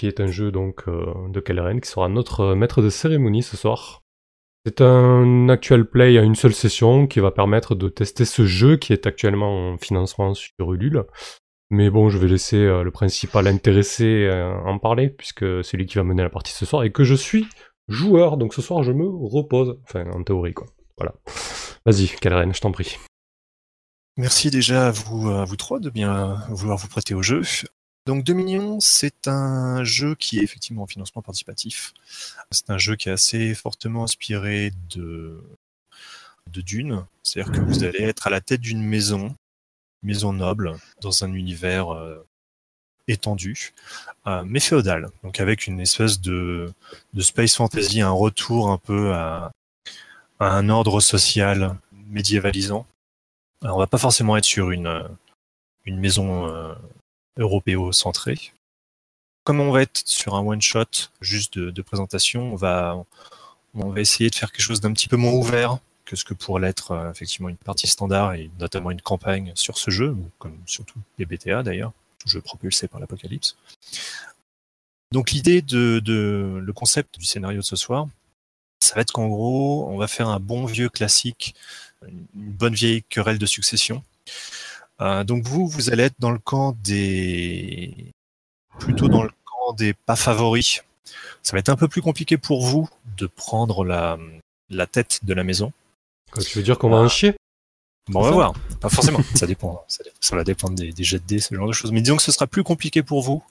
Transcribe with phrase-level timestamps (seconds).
[0.00, 4.02] qui est un jeu donc de Kelleren, qui sera notre maître de cérémonie ce soir.
[4.66, 8.76] C'est un actual play à une seule session qui va permettre de tester ce jeu
[8.76, 11.04] qui est actuellement en financement sur Ulule.
[11.70, 15.86] Mais bon, je vais laisser euh, le principal intéressé euh, en parler, puisque c'est lui
[15.86, 17.46] qui va mener la partie ce soir, et que je suis
[17.88, 19.78] joueur, donc ce soir je me repose.
[19.84, 20.66] Enfin, en théorie, quoi.
[20.98, 21.14] Voilà.
[21.86, 22.98] Vas-y, Kalren, je t'en prie.
[24.16, 27.42] Merci déjà à vous, à vous trois de bien vouloir vous prêter au jeu.
[28.10, 31.94] Donc Dominion, c'est un jeu qui est effectivement en financement participatif.
[32.50, 35.40] C'est un jeu qui est assez fortement inspiré de,
[36.48, 37.04] Dune.
[37.22, 39.36] C'est-à-dire que vous allez être à la tête d'une maison,
[40.02, 42.26] maison noble, dans un univers euh,
[43.06, 43.74] étendu,
[44.26, 45.10] euh, mais féodal.
[45.22, 46.72] Donc avec une espèce de,
[47.20, 49.52] space fantasy, un retour un peu à,
[50.40, 52.88] un ordre social médiévalisant.
[53.62, 55.08] Alors, on va pas forcément être sur une,
[55.84, 56.74] une maison euh,
[57.38, 58.52] européo-centré.
[59.44, 63.04] Comme on va être sur un one-shot juste de, présentation, on va,
[63.74, 66.34] on va essayer de faire quelque chose d'un petit peu moins ouvert que ce que
[66.34, 70.58] pourrait l'être euh, effectivement une partie standard et notamment une campagne sur ce jeu, comme
[70.66, 73.56] surtout les BTA d'ailleurs, tout jeu propulsé par l'apocalypse.
[75.12, 78.08] Donc l'idée de, de, le concept du scénario de ce soir,
[78.80, 81.54] ça va être qu'en gros, on va faire un bon vieux classique,
[82.06, 84.02] une bonne vieille querelle de succession,
[85.00, 88.12] euh, donc vous, vous allez être dans le camp des...
[88.78, 90.82] plutôt dans le camp des pas favoris.
[91.42, 94.18] Ça va être un peu plus compliqué pour vous de prendre la,
[94.68, 95.72] la tête de la maison.
[96.38, 97.34] tu veux dire qu'on va en chier?
[98.08, 98.52] Bon, on va voir.
[98.80, 99.20] Pas forcément.
[99.34, 99.84] ça dépend.
[99.88, 101.92] Ça, va dépendre des, des, jets de dés, ce genre de choses.
[101.92, 103.42] Mais disons que ce sera plus compliqué pour vous.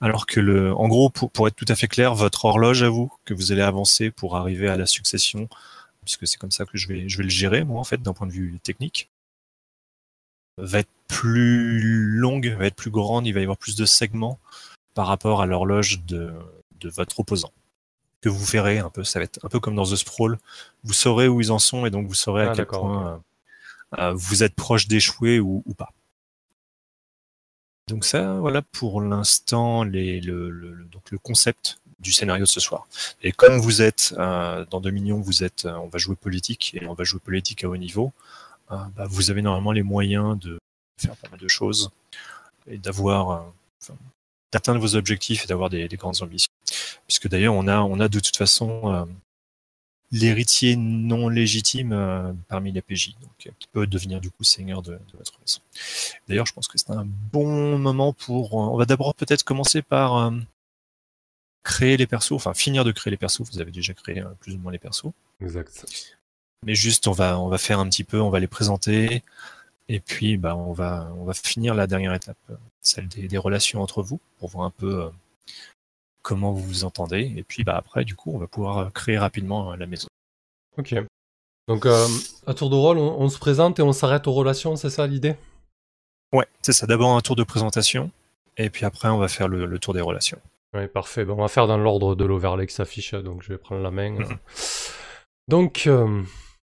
[0.00, 2.88] Alors que le, en gros, pour, pour être tout à fait clair, votre horloge à
[2.88, 5.48] vous, que vous allez avancer pour arriver à la succession,
[6.04, 8.12] puisque c'est comme ça que je vais, je vais le gérer, moi, en fait, d'un
[8.12, 9.08] point de vue technique
[10.58, 14.38] va être plus longue, va être plus grande, il va y avoir plus de segments
[14.94, 16.32] par rapport à l'horloge de,
[16.80, 17.52] de votre opposant.
[18.22, 20.38] Que vous verrez un peu, ça va être un peu comme dans The Sprawl.
[20.84, 23.16] Vous saurez où ils en sont et donc vous saurez à ah, quel point euh,
[23.98, 25.92] euh, vous êtes proche d'échouer ou, ou, pas.
[27.88, 32.58] Donc ça, voilà pour l'instant les, le, le, donc le concept du scénario de ce
[32.58, 32.88] soir.
[33.22, 36.94] Et comme vous êtes euh, dans Dominion, vous êtes, on va jouer politique et on
[36.94, 38.12] va jouer politique à haut niveau.
[38.70, 40.58] Euh, bah, vous avez normalement les moyens de
[41.00, 41.90] faire pas mal de choses
[42.66, 43.92] et d'avoir euh,
[44.52, 46.50] d'atteindre vos objectifs et d'avoir des, grandes ambitions.
[47.06, 49.04] Puisque d'ailleurs, on a, on a de toute façon euh,
[50.10, 55.38] l'héritier non légitime parmi les PJ, donc qui peut devenir du coup seigneur de, votre
[55.40, 55.60] maison.
[56.28, 58.54] D'ailleurs, je pense que c'est un bon moment pour.
[58.54, 60.32] on va d'abord peut-être commencer par
[61.62, 63.42] créer les persos, enfin finir de créer les persos.
[63.52, 65.12] Vous avez déjà créé plus ou moins les persos.
[65.40, 65.86] Exact.
[66.64, 69.22] Mais juste, on va, on va faire un petit peu, on va les présenter,
[69.88, 72.38] et puis bah, on, va, on va finir la dernière étape,
[72.80, 75.08] celle des, relations entre vous, pour voir un peu euh,
[76.22, 77.32] comment vous vous entendez.
[77.36, 80.08] Et puis bah, après, du coup, on va pouvoir créer rapidement euh, la maison.
[80.76, 80.94] Ok.
[81.68, 82.06] Donc, euh,
[82.46, 85.34] à tour de rôle, on, se présente et on s'arrête aux relations, c'est ça l'idée?
[86.32, 86.86] Ouais, c'est ça.
[86.86, 88.10] D'abord un tour de présentation,
[88.56, 90.38] et puis après, on va faire le, tour des relations.
[90.74, 91.26] Oui, parfait.
[91.28, 94.10] On va faire dans l'ordre de l'overlay qui s'affiche, donc je vais prendre la main.
[94.10, 94.38] Mhm.
[95.48, 95.88] Donc,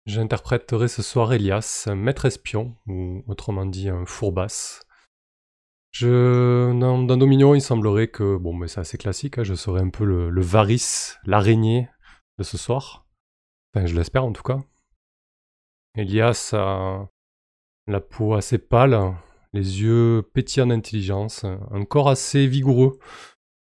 [0.08, 4.80] J'interpréterai ce soir Elias, maître espion, ou autrement dit un fourbasse.
[5.90, 9.90] Je, dans, Dominion, il semblerait que, bon, mais c'est assez classique, hein, je serai un
[9.90, 11.90] peu le, le varice, l'araignée
[12.38, 13.06] de ce soir.
[13.74, 14.60] Enfin, je l'espère en tout cas.
[15.94, 17.10] Elias a
[17.86, 19.14] la peau assez pâle,
[19.52, 22.98] les yeux pétillants d'intelligence, un corps assez vigoureux.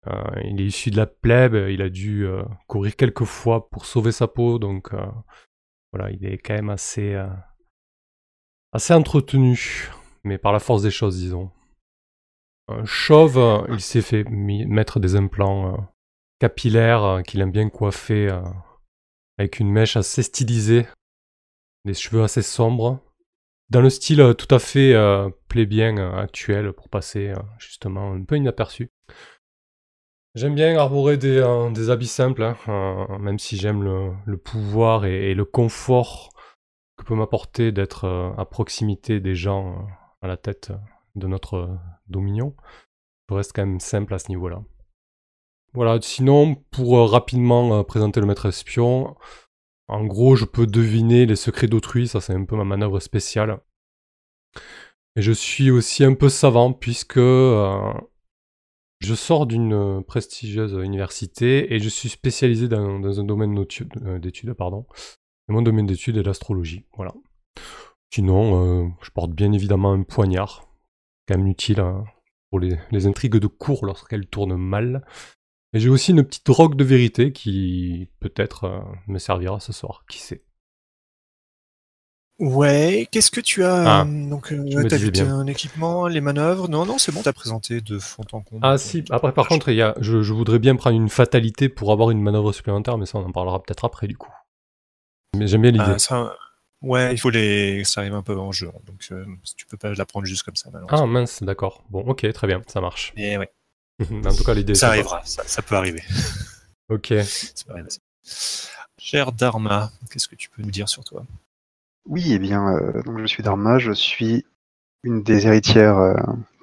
[0.07, 3.85] Euh, il est issu de la plèbe, il a dû euh, courir quelques fois pour
[3.85, 5.05] sauver sa peau, donc euh,
[6.11, 7.27] il est quand même assez, euh,
[8.71, 9.89] assez entretenu,
[10.23, 11.51] mais par la force des choses, disons.
[12.67, 15.77] Un chauve, euh, il s'est fait mettre des implants euh,
[16.39, 18.29] capillaires qu'il aime bien coiffer
[19.37, 20.85] avec une mèche assez stylisée,
[21.85, 22.99] des cheveux assez sombres,
[23.69, 24.93] dans le style tout à fait
[25.47, 28.91] plébien actuel pour passer justement un peu inaperçu.
[30.37, 35.33] J'aime bien arborer des, euh, habits simples, hein, euh, même si j'aime le, pouvoir et,
[35.33, 36.29] le confort
[36.95, 39.87] que peut m'apporter d'être euh, à proximité des gens
[40.21, 40.71] à la tête
[41.15, 42.55] de notre dominion.
[43.27, 44.61] Je reste quand même simple à ce niveau-là.
[45.73, 49.15] Voilà, sinon, pour rapidement présenter le maître espion,
[49.87, 53.59] en gros, je peux deviner les secrets d'autrui, ça c'est un peu ma manœuvre spéciale.
[55.15, 57.17] Et je suis aussi un peu savant puisque
[58.99, 64.53] je sors d'une euh, prestigieuse université et je suis spécialisé dans, un domaine euh, d'études,
[64.53, 64.85] pardon.
[65.49, 67.13] Et mon domaine d'études est l'astrologie, voilà.
[68.13, 70.67] Sinon, euh, je porte bien évidemment un poignard,
[71.27, 72.05] quand même utile hein,
[72.49, 75.05] pour les, intrigues de cours lorsqu'elles tournent mal.
[75.73, 80.19] Et j'ai aussi une petite drogue de vérité qui peut-être me servira ce soir, qui
[80.19, 80.46] sait.
[82.39, 85.27] Ouais, qu'est-ce que tu as Ah, Donc, euh, disais vu bien.
[85.27, 86.67] un équipement, les manœuvres?
[86.69, 88.61] Non, non, c'est bon, t'as présenté de fond en comble.
[88.63, 91.67] Ah si, après par contre, il y a, je, je voudrais bien prendre une fatalité
[91.67, 94.31] pour avoir une manœuvre supplémentaire, mais ça on en parlera peut-être après du coup.
[95.35, 95.83] Mais j'aime bien l'idée.
[95.87, 96.35] Ah, ça,
[96.83, 97.83] ouais, il faut les.
[97.83, 99.25] Ça arrive un peu en jeu, hein, donc euh,
[99.55, 101.05] tu peux pas la prendre juste comme ça, malheureusement.
[101.05, 101.83] Ah mince, d'accord.
[101.89, 103.13] Bon, ok, très bien, ça marche.
[103.17, 103.49] Et ouais,
[104.11, 106.03] en tout cas, l'idée ça arrivera, ça, ça peut arriver.
[106.89, 107.13] Ok.
[107.23, 107.89] Ça peut arriver.
[108.99, 111.25] Cher Dharma, qu'est-ce que tu peux nous dire sur toi?
[112.07, 114.45] Oui, eh bien, euh, donc je suis Dharma, je suis
[115.03, 116.15] une des héritières euh,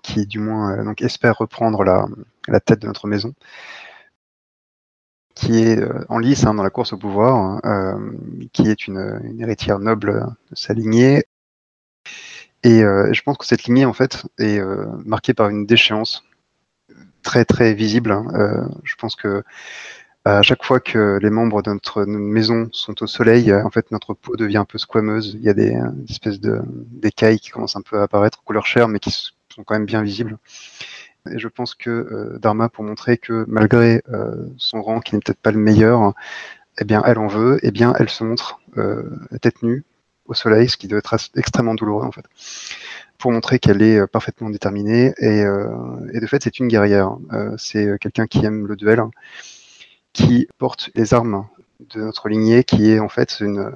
[0.02, 3.34] qui, du moins, euh, donc espère reprendre la, tête de notre maison,
[5.34, 8.00] qui est en lice hein, dans la course au pouvoir, hein,
[8.52, 11.24] qui est une, une héritière noble de sa lignée.
[12.62, 14.60] Et je pense que cette lignée, en fait, est
[15.04, 16.24] marquée par une déchéance
[17.22, 18.12] très très visible.
[18.12, 18.70] hein.
[18.84, 19.44] Je pense que
[20.24, 23.90] à chaque fois que les membres de notre maison sont au soleil, euh, en fait,
[23.90, 25.34] notre peau devient un peu squameuse.
[25.34, 28.66] Il y a des, euh, espèces de d'écailles qui commencent un peu à apparaître couleur
[28.66, 30.38] chair, mais qui sont quand même bien visibles.
[31.30, 35.20] Et je pense que euh, Dharma, pour montrer que malgré euh, son rang, qui n'est
[35.20, 36.12] peut-être pas le meilleur,
[36.78, 39.04] eh bien, elle en veut, eh bien, elle se montre euh,
[39.40, 39.84] tête nue
[40.26, 42.24] au soleil, ce qui doit être extrêmement douloureux, en fait,
[43.18, 45.14] pour montrer qu'elle est euh, parfaitement déterminée.
[45.18, 45.40] Et,
[46.12, 47.16] et de fait, c'est une guerrière.
[47.56, 49.02] C'est quelqu'un qui aime le duel,
[50.14, 51.46] qui porte les armes
[51.80, 53.72] de notre lignée, qui est en fait une,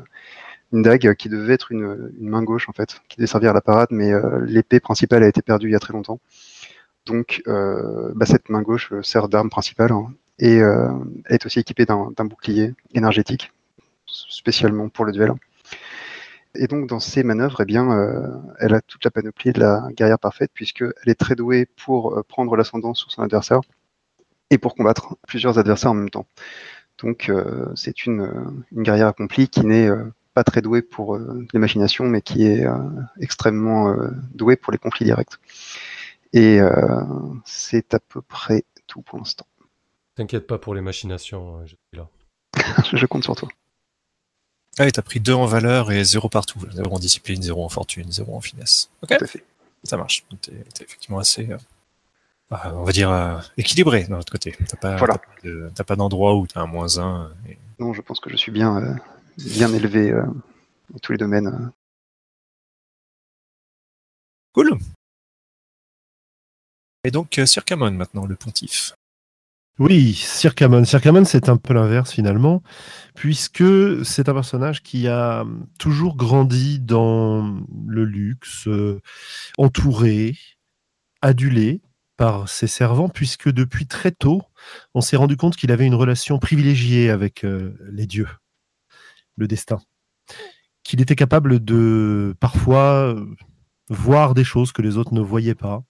[0.72, 3.54] une dague qui devait être une, une main gauche, en fait, qui devait servir à
[3.54, 6.20] la parade, mais euh, l'épée principale a été perdue il y a très longtemps.
[7.08, 10.90] Donc, euh, bah, cette main gauche euh, sert d'arme principale hein, et euh,
[11.28, 13.50] est aussi équipée d'un bouclier énergétique,
[14.06, 15.32] spécialement pour le duel.
[16.54, 17.86] Et donc, dans ces manœuvres, eh bien,
[18.58, 22.56] elle a toute la panoplie de la guerrière parfaite, puisqu'elle est très douée pour prendre
[22.56, 23.60] l'ascendant sur son adversaire
[24.50, 26.26] et pour combattre plusieurs adversaires en même temps.
[27.02, 31.14] Donc, euh, c'est une, euh, une guerrière accomplie qui n'est euh, pas très douée pour
[31.16, 32.72] euh, les machinations, mais qui est euh,
[33.20, 35.34] extrêmement euh, douée pour les conflits directs.
[36.32, 37.00] Et euh,
[37.44, 39.46] c'est à peu près tout pour l'instant.
[40.16, 42.08] T'inquiète pas pour les machinations, euh, je suis là.
[42.92, 43.48] Je compte sur toi.
[44.80, 46.60] Ah oui, t'as pris 2 en valeur et 0 partout.
[46.72, 48.90] 0 en discipline, 0 en fortune, 0 en finesse.
[49.02, 49.44] Ok, Tout à fait.
[49.84, 50.24] ça marche.
[50.40, 50.52] T'es
[50.84, 51.56] effectivement assez, euh,
[52.50, 54.56] on va dire, euh, équilibré d'un autre côté.
[54.68, 55.20] T'as pas, Voilà.
[55.74, 57.30] t'as pas d'endroit où t'as un moins 1.
[57.48, 57.58] Et...
[57.78, 58.94] Non, je pense que je suis bien, euh,
[59.38, 60.24] bien élevé euh,
[60.90, 61.70] dans tous les domaines.
[64.52, 64.78] Cool.
[67.04, 68.94] Et donc, euh, Sir Camon, maintenant, le pontife.
[69.78, 70.84] Oui, Circamon.
[70.84, 72.64] Circamon, c'est un peu l'inverse finalement,
[73.14, 73.62] puisque
[74.04, 75.44] c'est un personnage qui a
[75.78, 78.68] toujours grandi dans le luxe,
[79.56, 80.36] entouré,
[81.22, 81.80] adulé
[82.18, 84.42] par ses servants, puisque depuis très tôt,
[84.92, 88.28] on s'est rendu compte qu'il avait une relation privilégiée avec euh, les dieux,
[89.36, 89.78] le destin,
[90.82, 93.24] qu'il était capable de parfois euh,
[93.88, 95.84] voir des choses que les autres ne voyaient pas,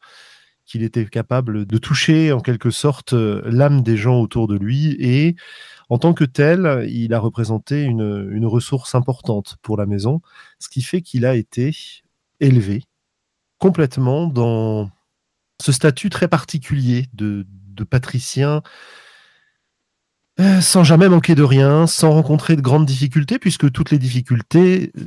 [0.67, 4.97] qu'il était capable de toucher en quelque sorte euh, l'âme des gens autour de lui.
[5.01, 5.35] Et
[5.89, 10.21] en tant que tel, il a représenté une, une ressource importante pour la maison,
[10.59, 11.75] ce qui fait qu'il a été
[12.38, 12.85] élevé
[13.57, 14.91] complètement dans
[15.62, 17.47] ce statut très particulier de,
[17.88, 18.62] patricien,
[20.41, 24.93] euh, sans jamais manquer de rien, sans rencontrer de grandes difficultés, puisque toutes les difficultés
[24.99, 25.05] euh,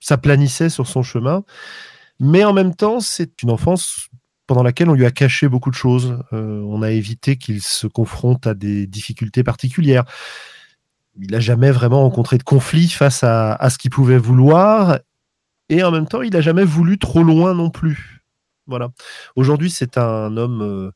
[0.00, 1.44] s'aplanissaient sur son chemin.
[2.18, 4.08] Mais en même temps, c'est une enfance
[4.48, 6.18] pendant laquelle on lui a caché beaucoup de choses.
[6.32, 10.04] Euh, on a évité qu'il se confronte à des difficultés particulières.
[11.20, 14.98] Il n'a jamais vraiment rencontré de conflit face à ce qu'il pouvait vouloir.
[15.68, 18.21] Et en même temps, il n'a jamais voulu trop loin non plus.
[19.36, 20.90] Aujourd'hui, c'est un homme euh,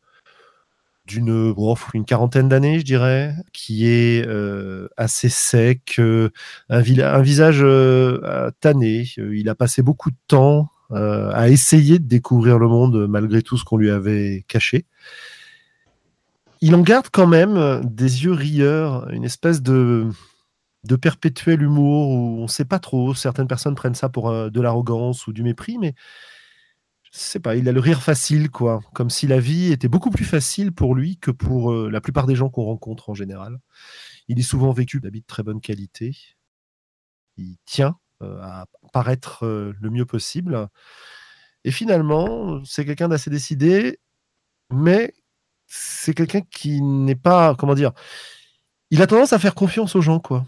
[1.06, 6.30] d'une oh, une quarantaine d'années, je dirais, qui est euh, assez sec, euh,
[6.68, 7.64] un, visage
[8.60, 9.08] tanné.
[9.16, 13.64] Il a passé beaucoup de temps à essayer de découvrir le monde malgré tout ce
[13.64, 14.86] qu'on lui avait caché.
[16.60, 20.06] Il en garde quand même des yeux rieurs, une espèce de,
[20.84, 23.14] de perpétuel humour où on ne sait pas trop.
[23.14, 25.94] Certaines personnes prennent ça pour de l'arrogance ou du mépris, mais
[27.18, 28.80] sais pas, il a le rire facile, quoi.
[28.94, 32.26] Comme si la vie était beaucoup plus facile pour lui que pour euh, la plupart
[32.26, 33.58] des gens qu'on rencontre en général.
[34.28, 36.16] Il est souvent vécu d'habits de très bonne qualité.
[37.36, 40.68] Il tient euh, à paraître euh, le mieux possible.
[41.64, 43.98] Et finalement, c'est quelqu'un d'assez décidé,
[44.70, 45.14] mais
[45.66, 47.92] c'est quelqu'un qui n'est pas, comment dire,
[48.90, 50.46] il a tendance à faire confiance aux gens, quoi.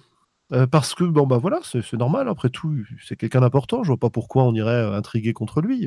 [0.71, 2.75] Parce que, bon, bah voilà, c'est c'est normal, après tout,
[3.07, 5.87] c'est quelqu'un d'important, je vois pas pourquoi on irait intriguer contre lui.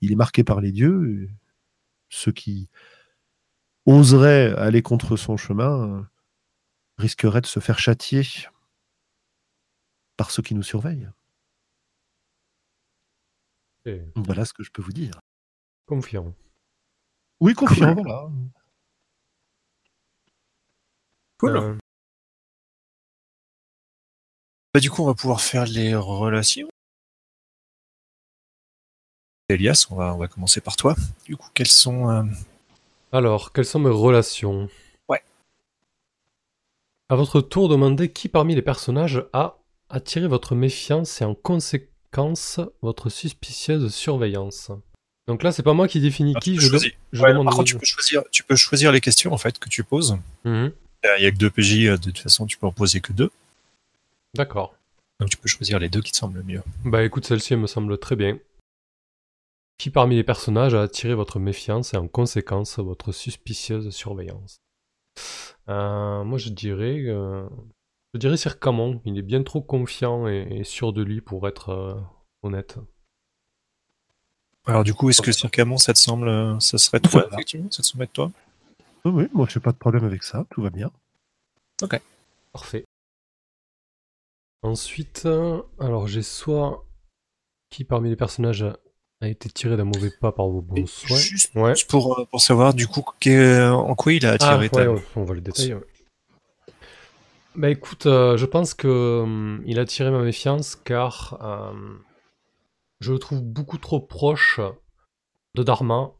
[0.00, 1.30] Il est marqué par les dieux, et
[2.08, 2.68] ceux qui
[3.86, 6.02] oserait aller contre son chemin euh,
[6.98, 8.22] risquerait de se faire châtier
[10.16, 11.08] par ceux qui nous surveillent.
[13.86, 15.18] Et Voilà ce que je peux vous dire.
[15.86, 16.34] confiant.
[17.40, 18.28] Oui, confiant, voilà.
[21.38, 21.56] Cool.
[21.56, 21.76] Euh,
[24.74, 26.68] Bah, du coup, on va pouvoir faire les relations.
[29.50, 30.94] Elias, on va, on va commencer par toi.
[31.24, 32.10] Du coup, quelles sont.
[32.10, 32.22] euh,
[33.12, 34.68] alors, quelles sont mes relations?
[35.08, 35.22] Ouais.
[37.08, 39.56] À votre tour, demandez qui parmi les personnages a
[39.88, 44.70] attiré votre méfiance et en conséquence votre suspicieuse surveillance.
[45.26, 47.46] Donc là, c'est pas moi qui définis ah, qui, je, de- je Ouais, demande.
[47.46, 50.18] par contre, tu peux, choisir, tu peux choisir les questions en fait que tu poses.
[50.44, 50.72] Mhm.
[51.04, 53.12] Il n'y a que deux PJ, euh, de toute façon, tu peux en poser que
[53.14, 53.30] deux.
[54.34, 54.74] D'accord.
[55.20, 56.62] Donc tu peux choisir les deux qui te semblent le mieux.
[56.84, 58.38] Bah écoute, celle-ci elle me semble très bien.
[59.78, 64.60] Qui parmi les personnages a attiré votre méfiance et en conséquence votre suspicieuse surveillance
[65.68, 67.48] Euh, Moi je dirais, euh,
[68.12, 69.00] je dirais Sir Camon.
[69.04, 71.94] Il est bien trop confiant et, et sûr de lui pour être euh,
[72.42, 72.78] honnête.
[74.66, 77.28] Alors du coup, est-ce que Sir Camon, ça te semble, ça serait toi, Voilà.
[77.34, 78.32] effectivement Ça te semble être toi?
[79.04, 80.90] Oui, oui, moi, j'ai pas de problème avec ça, tout va bien.
[82.52, 82.84] Parfait.
[84.62, 85.28] Ensuite,
[85.78, 86.84] alors j'ai soit
[87.70, 88.66] qui parmi les personnages
[89.20, 91.16] a, été tiré d'un mauvais pas par vos bons soins.
[91.16, 91.74] Juste Ouais.
[91.88, 94.90] pour, euh, pour savoir du coup en quoi il a Ah, attiré ta...
[94.90, 95.74] ouais, on va le détailler.
[95.74, 95.86] ouais.
[97.54, 101.98] Bah écoute, euh, je pense que hum, il a attiré ma méfiance car euh,
[103.00, 104.60] je le trouve beaucoup trop proche
[105.56, 106.12] de Dharma.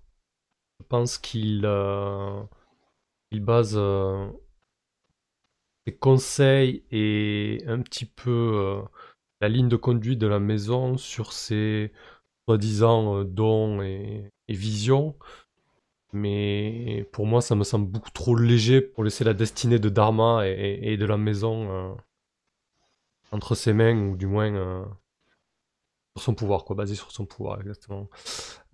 [0.80, 2.42] Je pense qu'il euh,
[3.30, 4.26] il base euh,
[5.86, 8.82] ses conseils et un petit peu euh,
[9.40, 11.92] la ligne de conduite de la maison sur ses
[12.48, 15.14] soi-disant euh, dons et, et visions.
[16.12, 20.46] Mais pour moi, ça me semble beaucoup trop léger pour laisser la destinée de Dharma
[20.48, 21.94] et, de la maison euh,
[23.32, 24.84] entre ses mains, ou du moins euh,
[26.16, 28.08] sur son pouvoir, quoi, basé sur son pouvoir, exactement.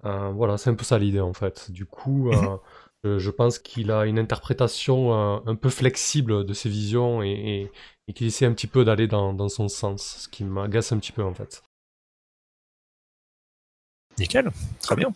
[0.05, 1.71] Euh, voilà, c'est un peu ça l'idée en fait.
[1.73, 2.31] Du coup,
[3.05, 5.13] je, pense qu'il a une interprétation
[5.47, 7.73] un peu flexible de ses visions et, et-
[8.07, 10.99] et qu'il essaie un petit peu d'aller dans, dans son sens, ce qui m'agace un
[10.99, 11.63] petit peu en fait.
[14.19, 15.13] Nickel, très bien.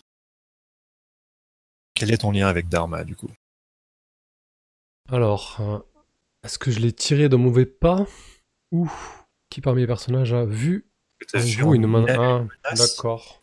[1.93, 3.29] Quel est ton lien avec Dharma du coup?
[5.11, 5.79] Alors, euh,
[6.43, 8.05] est-ce que je l'ai tiré de mauvais pas?
[8.71, 8.89] Ou
[9.49, 10.89] qui parmi les personnages a vu
[11.59, 12.77] vous une Ah, menace?
[12.77, 13.41] d'accord.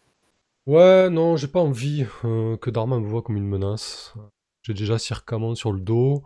[0.66, 4.14] Ouais, non, j'ai pas envie euh, que Dharma me voit comme une menace.
[4.62, 6.22] J'ai déjà Circamon sur le dos.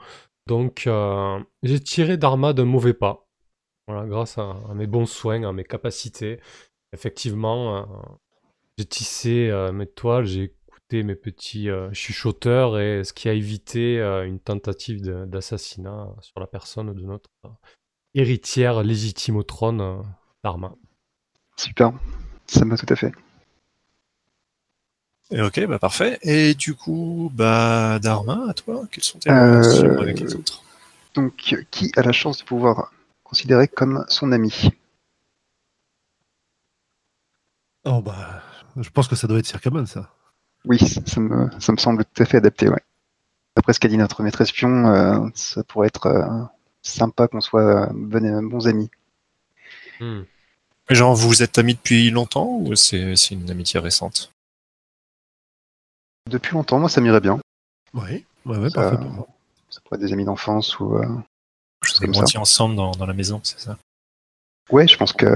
[0.47, 3.27] Donc, euh, j'ai tiré Dharma d'un mauvais pas.
[3.87, 6.41] Voilà, grâce à, à mes bons soins, à mes capacités.
[6.93, 7.85] Effectivement, euh,
[8.79, 13.33] j'ai tissé euh, mes toiles, j'ai écouté mes petits euh, chuchoteurs, et ce qui a
[13.33, 17.49] évité euh, une tentative d'assassinat sur la personne de notre euh,
[18.15, 20.03] héritière légitime au trône, euh,
[20.43, 20.75] Dharma.
[21.57, 21.93] Super,
[22.47, 23.13] ça me va tout à fait.
[25.31, 26.19] Et Ok, bah parfait.
[26.23, 30.63] Et du coup, bah Dharma, à toi, quelles sont tes Euh, relations avec les autres?
[31.15, 34.71] Donc, qui a la chance de pouvoir considérer comme son ami?
[37.85, 38.43] Oh bah,
[38.77, 40.11] je pense que ça doit être Circamon, ça.
[40.65, 42.83] Oui, ça me, ça me semble tout à fait adapté, ouais.
[43.57, 46.45] Après ce qu'a dit notre maître espion, euh, ça pourrait être euh,
[46.83, 48.91] sympa qu'on soit euh, bon- bons amis.
[50.01, 50.23] Hmm.
[50.89, 54.33] Genre, vous êtes amis depuis longtemps ou c'est c'est une amitié récente?
[56.29, 57.39] Depuis longtemps, moi, ça m'irait bien.
[57.95, 59.27] Oui, ouais, ouais, Ça- parfait pour moi.
[59.69, 63.41] Ça pourrait être des amis d'enfance ou euh, Vous grandi ensemble dans, dans la maison,
[63.43, 63.79] c'est ça?
[64.71, 65.27] Ouais, je pense que.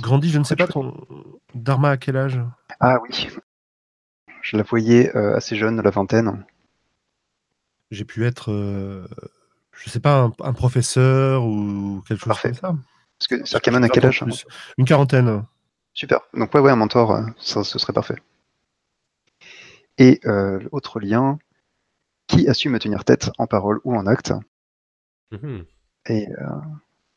[0.00, 0.94] Grandi, je ne sais pas, ton
[1.54, 2.40] Dharma à quel âge?
[2.80, 3.28] Ah oui.
[4.42, 6.44] Je la voyais euh, assez jeune, la vingtaine.
[7.90, 9.06] J'ai pu être, euh,
[9.72, 12.50] je sais pas, un, un professeur ou quelque chose Parfait.
[12.50, 12.76] comme ça.
[13.18, 14.20] Parce que Sir Kaman, à quel âge?
[14.20, 14.46] Plus.
[14.76, 15.44] Une quarantaine.
[15.94, 16.20] Super.
[16.34, 18.16] Donc ouais, ouais, un mentor, euh, ça, ce serait parfait.
[19.98, 21.38] Et euh, autre lien,
[22.26, 24.32] qui a su me tenir tête en parole ou en acte?
[25.30, 25.64] Mhm.
[26.08, 26.44] Et euh,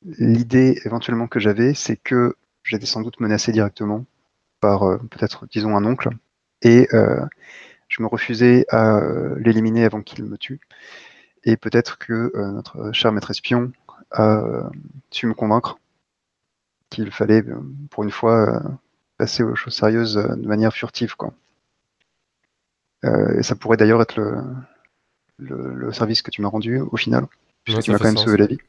[0.05, 4.05] l'idée éventuellement que j'avais, c'est que j'étais sans doute menacé directement
[4.59, 6.09] par euh, peut-être, disons, un oncle.
[6.61, 7.25] Et euh,
[7.87, 10.59] je me refusais à euh, l'éliminer avant qu'il me tue.
[11.43, 13.71] Et peut-être que notre cher maître espion
[14.11, 14.69] a
[15.09, 15.79] su me convaincre
[16.89, 17.43] qu'il fallait,
[17.91, 18.61] pour une fois,
[19.17, 21.15] passer aux choses sérieuses de manière furtive.
[21.15, 21.33] Quoi.
[23.03, 24.43] Et ça pourrait d'ailleurs être le,
[25.37, 27.25] le, le service que tu m'as rendu au final,
[27.63, 28.25] puisque Ouais, tu m'as quand même sens.
[28.25, 28.59] sauvé la vie.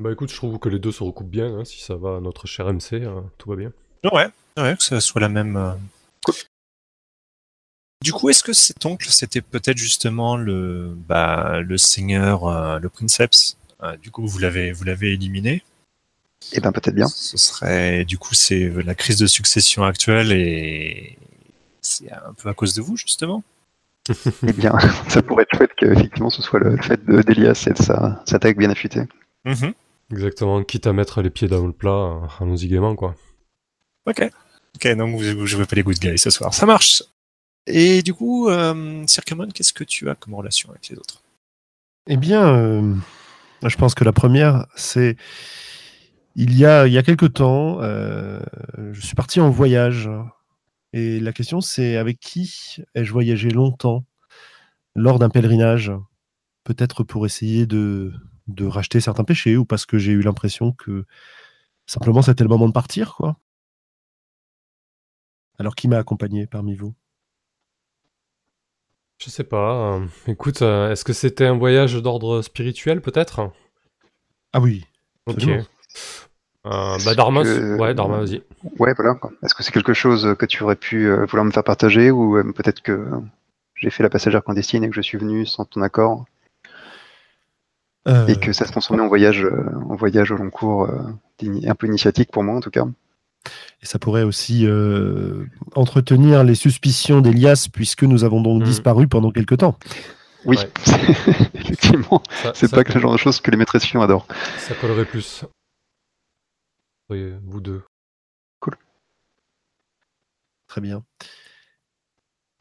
[0.00, 2.20] Bah écoute, je trouve que les deux se recoupent bien, hein, si ça va à
[2.20, 3.70] notre cher MC, euh, tout va bien.
[4.10, 5.72] Ouais, ouais, que ça soit la même, euh,
[8.02, 12.88] Du coup, est-ce que cet oncle, c'était peut-être justement le, bah, le seigneur, euh, le
[12.88, 15.62] princeps euh, Du coup, vous l'avez, vous l'avez éliminé?
[16.54, 17.06] Eh ben peut-être bien.
[17.06, 21.18] Ce serait, du coup, c'est la crise de succession actuelle et
[21.82, 23.42] c'est un peu à cause de vous, justement?
[24.48, 24.72] Eh bien,
[25.08, 28.38] ça pourrait être chouette qu'effectivement ce soit le fait de- d'Elias et de sa, sa
[28.38, 29.02] tech bien affûtée.
[29.44, 29.74] Mhm.
[30.10, 33.14] Exactement, quitte à mettre les pieds dans le plat, euh, allons-y gaiement, quoi.
[34.06, 34.28] Ok.
[34.74, 36.54] Ok, donc ne jouez pas les good guys ce soir.
[36.54, 37.02] Ça marche.
[37.66, 41.22] Et du coup, euh, Circamon, qu'est-ce que tu as comme relation avec les autres?
[42.08, 42.94] Eh bien, euh,
[43.64, 45.16] je pense que la première, c'est
[46.34, 48.40] il y a, il y a quelque temps, euh,
[48.92, 50.08] je suis parti en voyage.
[50.92, 54.04] Et la question, c'est avec qui ai-je voyagé longtemps
[54.96, 55.92] lors d'un pèlerinage?
[56.64, 58.12] Peut-être pour essayer de,
[58.54, 61.04] de racheter certains péchés ou parce que j'ai eu l'impression que
[61.86, 63.36] simplement c'était le moment de partir, quoi.
[65.58, 66.94] Alors, qui m'a accompagné parmi vous?
[69.18, 69.96] Je sais pas.
[69.96, 73.50] euh, écoute, euh, est-ce que c'était un voyage d'ordre spirituel, peut-être?
[74.52, 74.84] Ah oui,
[75.26, 75.46] Ok.
[75.46, 78.42] Euh, bah, Dharma, que- ouais, Dharma, vas-y.
[78.78, 79.18] Ouais, voilà.
[79.42, 82.36] Est-ce que c'est quelque chose que tu aurais pu euh, vouloir me faire partager ou
[82.36, 83.08] euh, peut-être que
[83.76, 86.24] j'ai fait la passagère clandestine et que je suis venu sans ton accord?
[88.08, 91.02] Euh, et que ça se transformait en voyage, euh, en voyage au long cours euh,
[91.66, 92.84] un peu initiatique pour moi en tout cas.
[93.82, 98.66] Et ça pourrait aussi euh, entretenir les suspicions d'Elias, puisque nous avons donc Mhm.
[98.68, 99.78] disparu pendant quelque temps.
[100.46, 100.70] Oui, Ouais.
[101.54, 102.22] effectivement.
[102.54, 104.26] C'est pas que le genre de choses que les maîtresses filles adorent.
[104.58, 105.44] Ça collerait plus.
[107.10, 107.82] Oui, vous deux.
[110.68, 111.02] Très bien.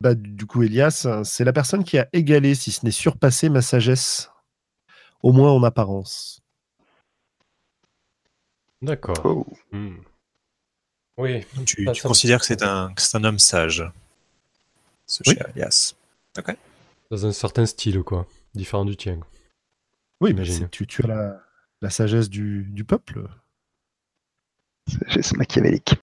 [0.01, 3.62] Bah, du coup, Elias, c'est la personne qui a égalé, si ce n'est surpassé, ma
[3.62, 4.31] sagesse,
[5.21, 6.41] au moins en apparence.
[8.81, 9.19] D'accord.
[9.25, 9.47] Oh.
[9.71, 9.97] Hmm.
[11.17, 13.84] Oui, tu, Ça, tu ça me- considères que c'est un, que c'est un homme sage,
[15.05, 15.36] ce Oui.
[15.36, 15.95] cher Elias.
[17.12, 18.25] dans un certain style, quoi.
[18.53, 19.19] Différent du tien.
[20.21, 21.41] Oui, mais tu, tu as la,
[21.82, 23.27] la sagesse du, du peuple,
[24.88, 25.95] C'est machiavélique.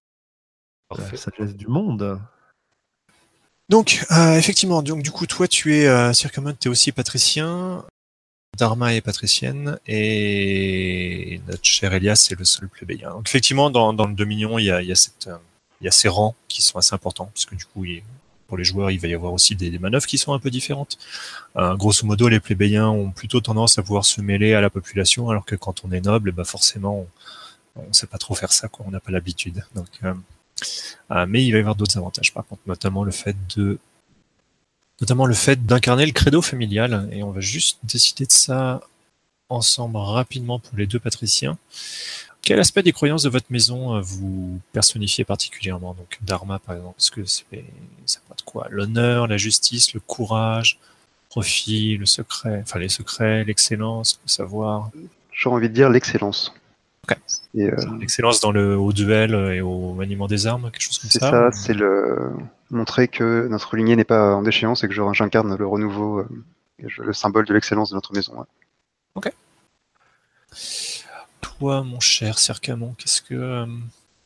[0.89, 1.11] Parfait.
[1.11, 2.21] la sagesse du monde.
[3.69, 7.85] Donc, euh, effectivement, donc du coup, toi, tu es euh, tu es aussi patricien.
[8.55, 13.11] Dharma est patricienne et notre cher Elias est le seul plébéien.
[13.11, 17.29] Donc, effectivement, dans, le Dominion, euh, il y a ces rangs qui sont assez importants,
[17.33, 17.85] puisque du coup,
[18.47, 20.97] pour les joueurs, il va y avoir aussi des, manœuvres qui sont un peu différentes.
[21.57, 25.29] Euh, grosso modo, les plébéiens ont plutôt tendance à pouvoir se mêler à la population,
[25.29, 27.05] alors que quand on est noble, ben forcément,
[27.75, 28.85] on ne sait pas trop faire ça, quoi.
[28.87, 29.63] on n'a pas l'habitude.
[31.11, 33.77] Euh, mais il va y avoir d'autres avantages, par contre, notamment le fait de
[35.01, 37.09] notamment le fait d'incarner le credo familial.
[37.11, 38.81] Et on va juste décider de ça
[39.49, 41.57] ensemble rapidement pour les deux patriciens.
[42.41, 45.93] Quel aspect des croyances de votre maison euh, vous personnifiez particulièrement?
[45.93, 47.45] Donc Dharma par exemple, est-ce que c'est
[48.05, 48.67] ça peut être quoi?
[48.69, 50.79] L'honneur, la justice, le courage,
[51.25, 54.91] le profit, le secret, enfin les secrets, l'excellence, le savoir,
[55.33, 56.51] J'aurais envie de dire l'excellence.
[57.03, 57.17] Ok.
[57.53, 61.09] Et, euh, l'excellence dans le au duel et au maniement des armes, quelque chose comme
[61.11, 61.29] c'est ça.
[61.29, 62.31] ça, ou- c'est le
[62.69, 66.27] montrer que notre lignée n'est pas en déchéance et que je- j'incarne le renouveau, euh,
[66.99, 68.39] le symbole de l'excellence de notre maison.
[69.15, 69.31] ouais.
[71.41, 73.65] Toi, mon cher Circamon, qu'est-ce que euh,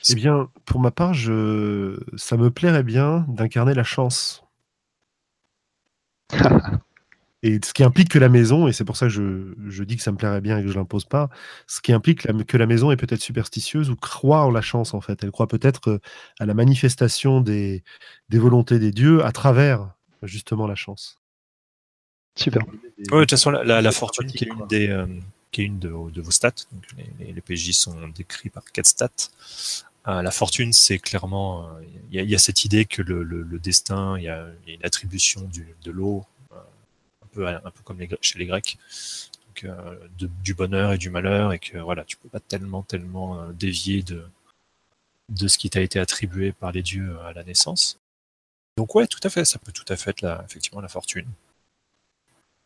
[0.10, 1.98] Eh bien, pour ma part, je...
[2.18, 4.44] ça me plairait bien d'incarner la chance.
[7.44, 9.98] Et ce qui implique que la maison, et c'est pour ça que je, je dis
[9.98, 11.30] que ça me plairait bien et que je l'impose pas,
[11.66, 14.94] ce qui implique la- que la maison est peut-être superstitieuse ou croit en la chance
[14.94, 15.24] en fait.
[15.24, 16.00] Elle croit peut-être euh,
[16.40, 17.84] à la manifestation des,
[18.30, 19.90] des volontés des dieux à travers
[20.24, 21.18] justement la chance.
[22.36, 22.64] Super.
[22.68, 25.06] Ouais, de toute façon, la, la- la C'est fortune qui est une des, euh,
[25.52, 26.52] qui est une de, vos- de vos stats.
[26.72, 26.86] Donc
[27.20, 29.10] les, les- les PJ sont décrits par quatre stats.
[30.08, 33.02] Euh, la fortune, c'est clairement, euh, il y, a- il y a cette idée que
[33.02, 36.26] le, le- le destin, il y y a une attribution du, de l'eau,
[37.38, 38.78] un peu comme chez les Grecs,
[39.64, 39.98] euh,
[40.44, 44.02] du bonheur et du malheur, et que voilà, tu peux pas tellement, tellement euh, dévier
[44.04, 44.26] de,
[45.30, 48.00] de ce qui t'a été attribué par les dieux à la naissance.
[48.78, 51.28] Donc ouais, tout à fait, ça peut tout à fait être la, effectivement la fortune.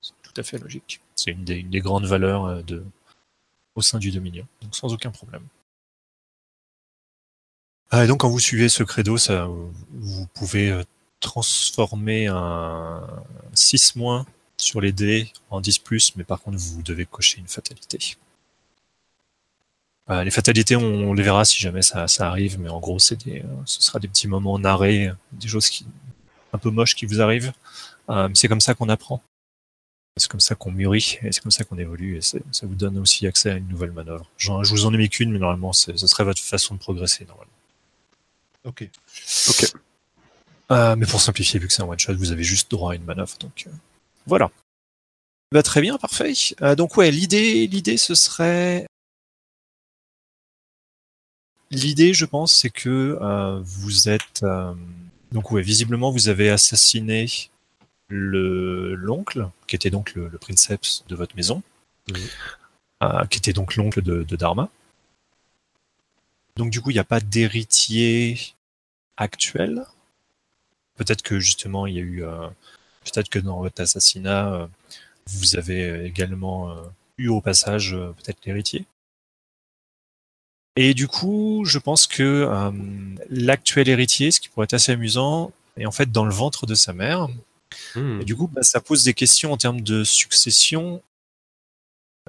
[0.02, 1.02] C'est tout à fait logique.
[1.16, 2.84] C'est une des, grandes valeurs euh, de,
[3.76, 5.44] au sein du Dominion, donc sans aucun problème.
[7.92, 9.48] Ah, et donc quand vous suivez ce credo, ça,
[9.92, 10.84] vous pouvez euh,
[11.20, 13.08] transformer un
[13.54, 14.26] 6 moins
[14.58, 18.16] sur les dés en 10 plus, mais par contre vous devez cocher une fatalité.
[20.10, 23.00] Euh, les fatalités, on, on les verra si jamais ça, ça arrive, mais en gros,
[23.00, 25.86] c'est des, euh, ce sera des petits moments narrés, des choses qui,
[26.54, 27.54] un peu moches qui vous arrivent.
[28.10, 29.22] Euh, mais c'est comme ça qu'on apprend.
[30.18, 32.98] C'est comme ça qu'on mûrit et c'est comme ça qu'on évolue et ça vous donne
[33.00, 34.30] aussi accès à une nouvelle manœuvre.
[34.38, 36.80] Genre, je vous en ai mis qu'une, mais normalement, c'est- ce serait votre façon de
[36.80, 37.52] progresser normalement.
[38.64, 38.88] Ok.
[39.50, 39.74] Ok.
[40.72, 43.04] Euh, mais pour simplifier, vu que c'est un one-shot, vous avez juste droit à une
[43.04, 43.36] manœuvre.
[43.40, 43.72] Donc euh,
[44.26, 44.52] voilà.
[45.52, 46.34] Bah, très bien, parfait.
[46.62, 48.88] Euh, donc ouais, l'idée, l'idée, ce serait.
[51.72, 54.44] L'idée, je pense, c'est que euh, vous êtes.
[54.44, 54.74] euh,
[55.32, 57.28] donc ouais, visiblement, vous avez assassiné
[58.08, 61.64] le l'oncle, qui était donc le, le princeps de votre maison,
[63.04, 64.70] euh, qui était donc l'oncle de, de Dharma.
[66.56, 68.40] Donc du coup, il n'y a pas d'héritier
[69.18, 69.86] actuel.
[70.96, 72.48] Peut-être que justement, il y a eu, euh,
[73.06, 74.68] peut-être que dans votre assassinat, euh,
[75.28, 76.76] vous avez également euh,
[77.18, 78.86] eu au passage euh, peut-être l'héritier.
[80.76, 82.72] Et du coup, je pense que euh,
[83.30, 86.76] l'actuel héritier, ce qui pourrait être assez amusant, est en fait dans le ventre de
[86.76, 87.30] sa mère.
[87.96, 88.22] Hmm.
[88.22, 91.02] Et du coup, bah, ça pose des questions en termes de succession.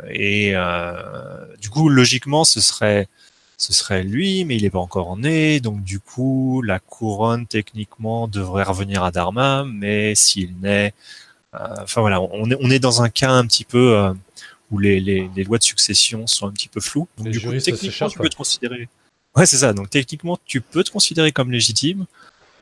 [0.08, 3.08] Et euh, du coup, logiquement, ce serait,
[3.56, 5.60] ce serait lui, mais il n'est pas encore né.
[5.60, 9.64] Donc, du coup, la couronne, techniquement, devrait revenir à Dharma.
[9.64, 10.92] Mais s'il naît...
[11.54, 14.12] euh, Enfin, voilà, on est, on est dans un cas un petit peu euh,
[14.70, 17.08] où les, les, les lois de succession sont un petit peu floues.
[17.16, 18.88] Donc, Les du coup, techniquement, tu peux te considérer...
[19.34, 19.72] Ouais, c'est ça.
[19.72, 22.06] Donc, techniquement, tu peux te considérer comme légitime.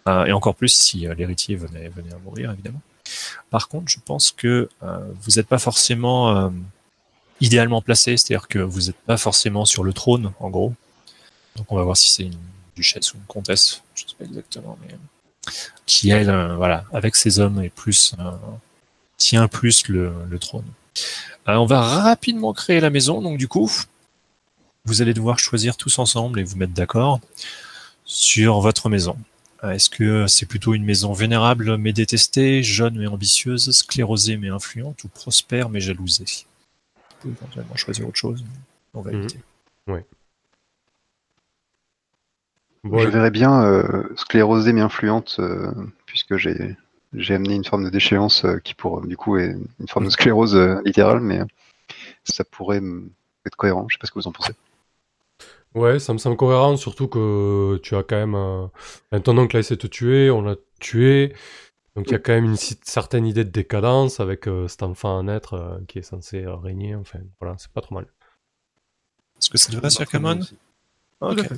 [0.06, 2.82] Euh, et encore plus si euh, l'héritier venait, venait à mourir, évidemment.
[3.50, 6.50] Par contre, je pense que euh, vous n'êtes pas forcément euh,
[7.44, 10.72] idéalement placé, c'est-à-dire que vous n'êtes pas forcément sur le trône, en gros.
[11.56, 12.38] Donc on va voir si c'est une
[12.74, 15.50] duchesse ou une comtesse, je ne sais pas exactement, mais euh,
[15.86, 18.32] qui elle, euh, voilà, avec ses hommes est plus euh,
[19.16, 20.64] tient plus le, trône.
[21.46, 23.70] On va rapidement créer la maison, donc du coup,
[24.86, 27.20] vous allez devoir choisir tous ensemble et vous mettre d'accord
[28.04, 29.16] sur votre maison.
[29.62, 35.04] Est-ce que c'est plutôt une maison vénérable mais détestée, jeune mais ambitieuse, sclérosée mais influente
[35.04, 36.46] ou prospère mais jalousée?
[37.26, 38.44] Éventuellement choisir autre chose,
[38.94, 39.20] on va Mhm.
[39.20, 39.38] éviter.
[42.84, 45.72] Bon, Je verrais bien euh, sclérosée mais influente, euh,
[46.04, 46.76] puisque j'ai
[47.14, 50.10] j'ai amené une forme de déchéance euh, qui pour du coup est une forme de
[50.10, 51.44] sclérose euh, littérale, mais euh,
[52.24, 52.82] ça pourrait
[53.46, 53.86] être cohérent.
[53.88, 54.52] Je sais pas ce que vous en pensez.
[55.74, 58.34] Ouais, ça me semble cohérent, surtout que tu as quand même...
[58.36, 58.66] Euh...
[59.10, 61.34] enfin, ton oncle a essayé de te tuer, on l'a tué,
[61.96, 65.18] donc il y a quand même une certaine idée de décadence avec euh, cet enfant
[65.18, 68.06] à naître euh, qui est censé euh, régner, enfin voilà, c'est pas trop mal.
[69.38, 70.56] Est-ce que ça te va, Sir Camon aussi.
[71.20, 71.48] Ok.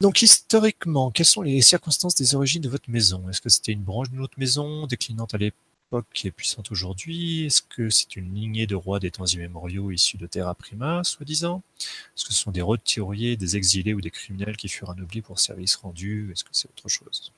[0.00, 3.28] Donc historiquement, quelles sont les circonstances des origines de votre maison?
[3.28, 7.46] Est-ce que c'était une branche d'une autre maison, déclinante à l'époque qui est puissante aujourd'hui?
[7.46, 11.62] Est-ce que c'est une lignée de rois des temps immémoriaux issus de Terra Prima, soi-disant?
[11.78, 15.38] Est-ce que ce sont des roturiers, des exilés ou des criminels qui furent anoblis pour
[15.38, 16.32] service rendu?
[16.32, 17.32] Est-ce que c'est autre chose?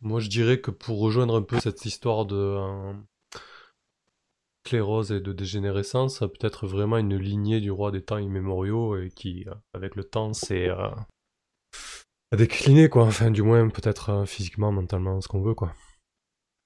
[0.00, 2.92] Moi, je dirais que pour rejoindre un peu cette histoire de euh,
[4.64, 8.96] sclérose et de dégénérescence, ça peut être vraiment une lignée du roi des temps immémoriaux
[8.96, 10.90] et qui, euh, avec le temps, s'est euh,
[12.32, 13.04] a décliné, quoi.
[13.04, 15.74] Enfin, du moins, peut-être euh, physiquement, mentalement, ce qu'on veut, quoi.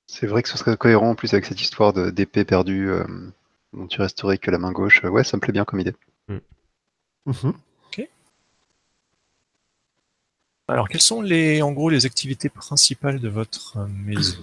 [0.07, 3.05] C'est vrai que ce serait cohérent en plus avec cette histoire de- d'épée perdue euh,
[3.73, 5.03] dont tu resterais que la main gauche.
[5.03, 5.97] Ouais, ça me plaît bien comme idée.
[7.27, 7.53] Mhm.
[10.69, 14.39] Alors, quelles sont les, en gros, les activités principales de votre euh, maison?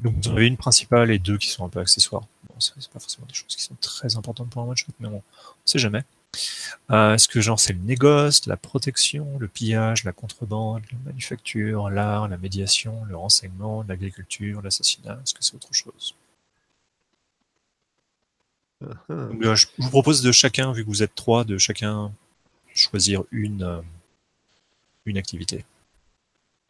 [0.00, 2.24] Donc, vous en avez une principale et deux qui sont un peu accessoires.
[2.48, 5.08] Bon, c'est pas forcément des choses qui sont très importantes pour un one shot, mais
[5.08, 5.22] on
[5.64, 6.02] sait jamais.
[6.90, 11.88] Euh, Est-ce que genre c'est le négoce, la protection, le pillage, la contrebande, la manufacture,
[11.90, 15.20] l'art, la médiation, le renseignement, l'agriculture, l'assassinat?
[15.22, 16.14] Est-ce que c'est autre chose?
[18.82, 18.88] Ah.
[19.08, 22.12] Donc, euh, je vous propose de chacun, vu que vous êtes trois, de chacun
[22.74, 23.80] choisir une, euh,
[25.06, 25.64] une activité.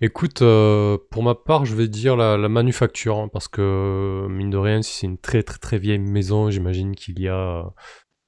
[0.00, 4.50] Écoute, euh, pour ma part, je vais dire la, la manufacture, hein, parce que, mine
[4.50, 7.62] de rien, si c'est une très très très vieille maison, j'imagine qu'il y a euh,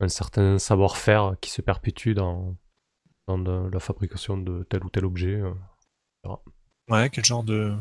[0.01, 2.57] un certain savoir-faire qui se perpétue dans,
[3.27, 5.41] dans de- la fabrication de tel ou tel objet.
[5.41, 5.53] euh.
[6.89, 7.75] Ouais, quel genre de.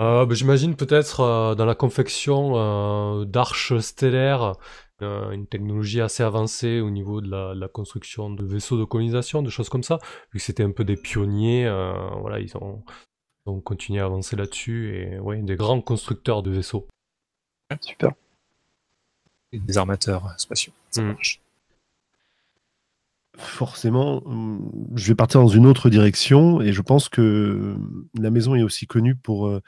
[0.00, 4.52] Euh, bah, j'imagine peut-être euh, dans la confection euh, d'arches stellaires, euh,
[5.02, 9.42] une technologie assez avancée au niveau de la, de la construction de vaisseaux de colonisation,
[9.42, 9.98] de choses comme ça.
[10.32, 12.82] Vu que c'était un peu des pionniers, euh, voilà, ils ont,
[13.46, 16.86] ils ont continué à avancer là-dessus et ouais, des grands constructeurs de vaisseaux.
[17.80, 18.12] Super.
[19.52, 20.72] Des armateurs spatiaux.
[20.90, 21.06] Ça Mm.
[21.08, 21.40] marche.
[23.36, 24.22] Forcément,
[24.96, 27.76] je vais partir dans une autre direction et je pense que
[28.18, 29.62] la maison est aussi connue pour euh,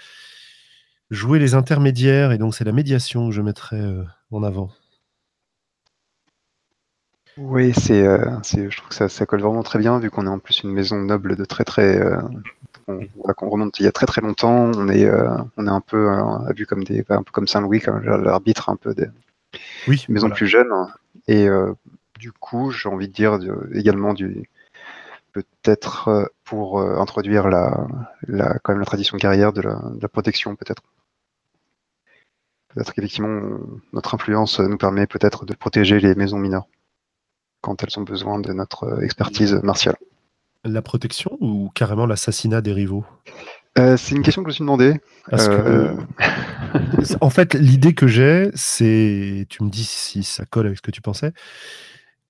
[1.11, 4.73] jouer les intermédiaires et donc c'est la médiation que je mettrais euh, en avant.
[7.41, 10.27] Oui, c'est, euh, c'est- je trouve que ça, ça colle vraiment très bien vu qu'on
[10.27, 11.99] est en plus une maison noble de très très.
[11.99, 12.21] euh,
[12.87, 14.71] on, voilà, qu'on remonte il y a très très longtemps.
[14.77, 17.81] On est, euh, on est un peu euh, vu comme des, un peu comme Saint-Louis,
[17.81, 19.07] comme l'arbitre un peu des
[19.89, 20.35] Oui, maisons voilà.
[20.35, 20.73] plus jeunes.
[21.29, 21.73] Et euh,
[22.19, 23.39] du coup, j'ai envie de dire
[23.75, 24.49] également du,
[25.33, 27.87] peut-être pour introduire la,
[28.27, 30.83] la, quand même la tradition guerrière de la, de la protection, peut-être.
[32.75, 33.59] Peut-être qu'effectivement,
[33.93, 36.67] notre influence nous permet peut-être de protéger les maisons mineures
[37.61, 39.97] quand elles ont besoin de notre expertise martiale.
[40.65, 43.05] La protection ou carrément l'assassinat des rivaux?
[43.79, 45.01] Euh, c'est une question que je me suis demandé.
[45.31, 50.67] Parce Euh, que, en fait, l'idée que j'ai, c'est, tu me dis si ça colle
[50.67, 51.33] avec ce que tu pensais,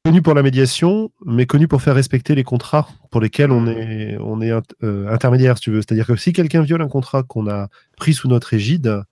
[0.04, 4.16] connu pour la médiation, mais connu pour faire respecter les contrats pour lesquels on est,
[4.20, 5.80] on est int- euh, intermédiaire, si tu veux.
[5.80, 9.02] C'est-à-dire que si quelqu'un viole un contrat qu'on a pris sous notre égide,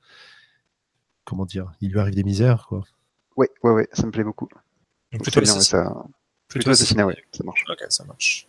[1.25, 2.85] comment dire, il lui arrive des misères, quoi.
[3.37, 4.49] Ouais, ouais, ouais, ça me plaît beaucoup.
[5.13, 5.85] Donc plutôt bien, assassinat.
[5.85, 6.05] ça,
[6.49, 7.07] Plutôt plutôt assassinat, assassinat.
[7.07, 7.65] ouais, ça marche.
[7.69, 8.47] Ok, ça marche.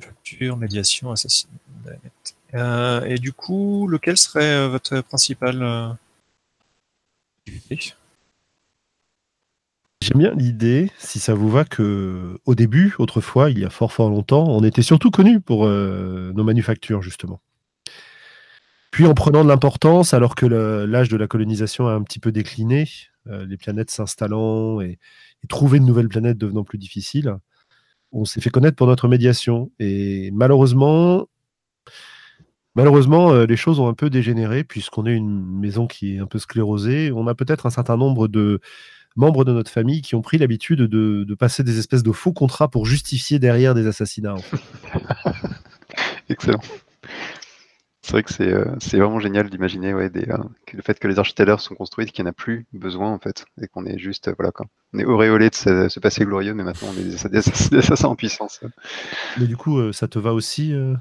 [0.00, 1.52] Facture, médiation, assassinat.
[2.54, 5.92] Euh, et du coup, lequel serait euh, votre principal euh,
[10.02, 13.92] J'aime bien l'idée, si ça vous va, que au début, autrefois, il y a fort
[13.92, 17.40] fort longtemps, on était surtout connu pour euh, nos manufactures, justement.
[18.90, 22.32] Puis en prenant de l'importance, alors que l'âge de la colonisation a un petit peu
[22.32, 22.88] décliné,
[23.28, 24.98] euh, les planètes s'installant et,
[25.44, 27.36] et trouver de nouvelles planètes devenant plus difficile,
[28.12, 29.70] on s'est fait connaître pour notre médiation.
[29.78, 31.28] Et malheureusement,
[32.74, 36.26] malheureusement, euh, les choses ont un peu dégénéré puisqu'on est une maison qui est un
[36.26, 37.12] peu sclérosée.
[37.14, 38.60] On a peut-être un certain nombre de
[39.16, 42.68] membres de notre famille qui ont pris l'habitude de, passer des espèces de faux contrats
[42.68, 44.36] pour justifier derrière des assassinats.
[46.28, 46.60] Excellent.
[48.10, 50.98] C'est vrai que c'est euh, c'est vraiment génial d'imaginer ouais, des, euh, que le fait
[50.98, 53.86] que les architectes sont construites, qu'il n'y en a plus besoin en fait, et qu'on
[53.86, 54.66] est juste, euh, voilà quoi.
[54.92, 57.78] On est auréolé de ce, ce passé glorieux, mais maintenant on est des, des des
[57.78, 58.62] assassins en puissance.
[59.38, 60.94] Mais du coup, euh, ça te va aussi euh,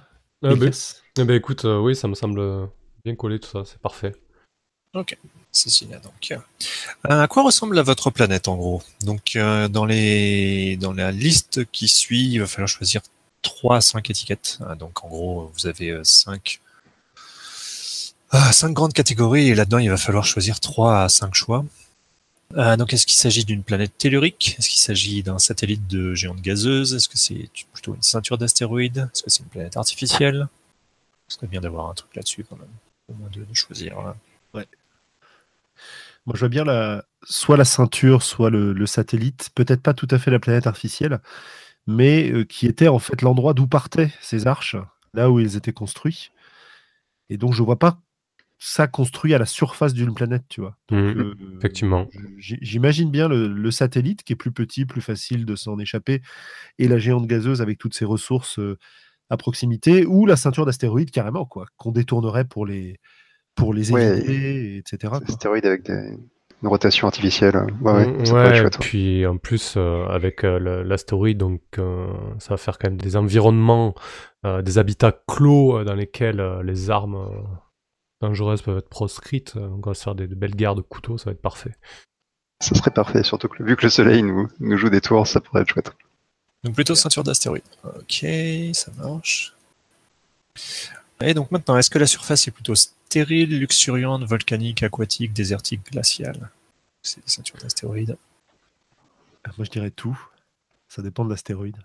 [0.43, 2.69] Ah, ben, Elias eh ben, écoute, euh, oui, ça me semble
[3.03, 4.13] bien collé tout ça, c'est parfait.
[5.51, 6.31] Assassinat, donc.
[6.31, 8.83] Euh, à quoi ressemble votre planète, en gros?
[9.01, 10.77] Donc, euh, dans, les...
[10.77, 13.01] dans la liste qui suit, il va falloir choisir
[13.41, 14.59] 3 à 5 étiquettes.
[14.63, 16.61] Ah, donc, en gros, vous avez 5
[18.51, 21.65] cinq grandes catégories, et là-dedans, il va falloir choisir 3 à 5 choix.
[22.57, 24.55] Euh, donc, est-ce qu'il s'agit d'une planète tellurique?
[24.57, 26.95] Est-ce qu'il s'agit d'un satellite de géante gazeuse?
[26.95, 29.09] Est-ce que c'est plutôt une ceinture d'astéroïdes?
[29.13, 30.47] Est-ce que c'est une planète artificielle?
[31.27, 32.67] Ce serait bien d'avoir un truc là-dessus, quand même.
[33.09, 33.99] Au moins de, de choisir.
[33.99, 34.15] hein.
[36.25, 40.19] Moi, je vois bien la, soit la ceinture, soit le, satellite, peut-être pas tout à
[40.19, 41.19] fait la planète artificielle,
[41.87, 44.75] mais euh, qui était en fait l'endroit d'où partaient ces arches,
[45.13, 46.31] là où ils étaient construits.
[47.29, 47.99] Et donc, je vois pas
[48.61, 50.75] ça construit à la surface d'une planète, tu vois.
[50.89, 52.07] Donc, Mhm, euh, effectivement.
[52.37, 56.21] J'imagine bien le, le satellite qui est plus petit, plus facile de s'en échapper,
[56.77, 58.77] et la géante gazeuse avec toutes ses ressources euh,
[59.29, 62.99] à proximité, ou la ceinture d'astéroïdes carrément, quoi, qu'on détournerait pour les,
[63.55, 64.17] pour les Ouais.
[64.17, 64.97] éviter, etc.
[65.01, 65.19] C'est quoi.
[65.21, 66.17] des stéroïdes avec des,
[66.61, 67.55] une rotation artificielle.
[67.81, 68.73] Ouais, ouais, Mm, être ouais, chouette.
[68.75, 68.79] ouais.
[68.81, 72.07] puis en plus, euh, avec euh, l'astéroïde, donc euh,
[72.39, 73.95] ça va faire quand même des environnements,
[74.45, 77.41] euh, des habitats clos euh, dans lesquels euh, les armes euh,
[78.21, 79.55] dangereuses peuvent être proscrites.
[79.55, 81.41] Euh, Donc on va se faire des, de belles guerres de couteaux, ça va être
[81.41, 81.75] parfait.
[82.61, 85.39] Ça serait parfait, surtout que vu que le soleil nous, nous joue des tours, ça
[85.39, 85.91] pourrait être chouette.
[86.63, 87.63] Donc plutôt ceinture d'astéroïdes.
[87.83, 88.25] Ok,
[88.73, 89.55] ça marche.
[91.21, 96.49] Et donc maintenant, est-ce que la surface est plutôt stérile, luxuriante, volcanique, aquatique, désertique, glaciale?
[97.01, 98.17] C'est des ceintures d'astéroïdes.
[99.57, 100.19] Moi, je dirais tout.
[100.89, 101.77] Ça dépend de l'astéroïde.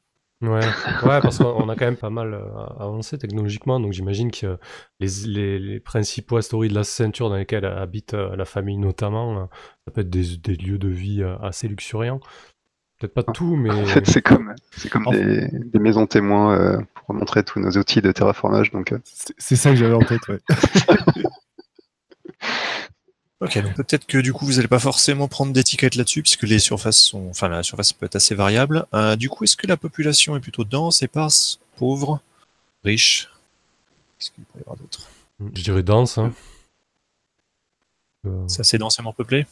[0.48, 0.60] Ouais,
[1.04, 2.40] ouais parce qu'on a quand même pas mal euh,
[2.78, 4.58] avancé technologiquement, donc j'imagine que
[5.00, 9.38] les, les, les principaux astéroïdes de la ceinture dans lesquels habite euh, la famille notamment,
[9.38, 9.44] euh,
[9.86, 12.20] ça peut être des, des lieux de vie euh, assez luxuriants.
[12.98, 13.70] Peut-être pas tout, mais...
[13.70, 17.60] En fait, c'est comme, c'est comme En des, des maisons témoins euh, pour montrer tous
[17.60, 18.70] nos outils de terraformage.
[18.70, 20.38] Donc, euh, C'est c'est ça que j'avais en tête, ouais.
[23.40, 26.58] Ok, donc peut-être que du coup vous n'allez pas forcément prendre d'étiquette là-dessus, puisque les
[26.58, 28.86] surfaces sont, enfin la surface peut être assez variable.
[28.94, 32.20] Euh, du coup, est-ce que la population est plutôt dense, éparse, pauvre,
[32.84, 33.28] riche?
[34.18, 35.08] Qu'est-ce qu'il peut y avoir d'autre
[35.40, 36.16] Je dirais dense.
[36.16, 36.32] Hein.
[38.26, 39.46] Euh, C'est assez densément peuplé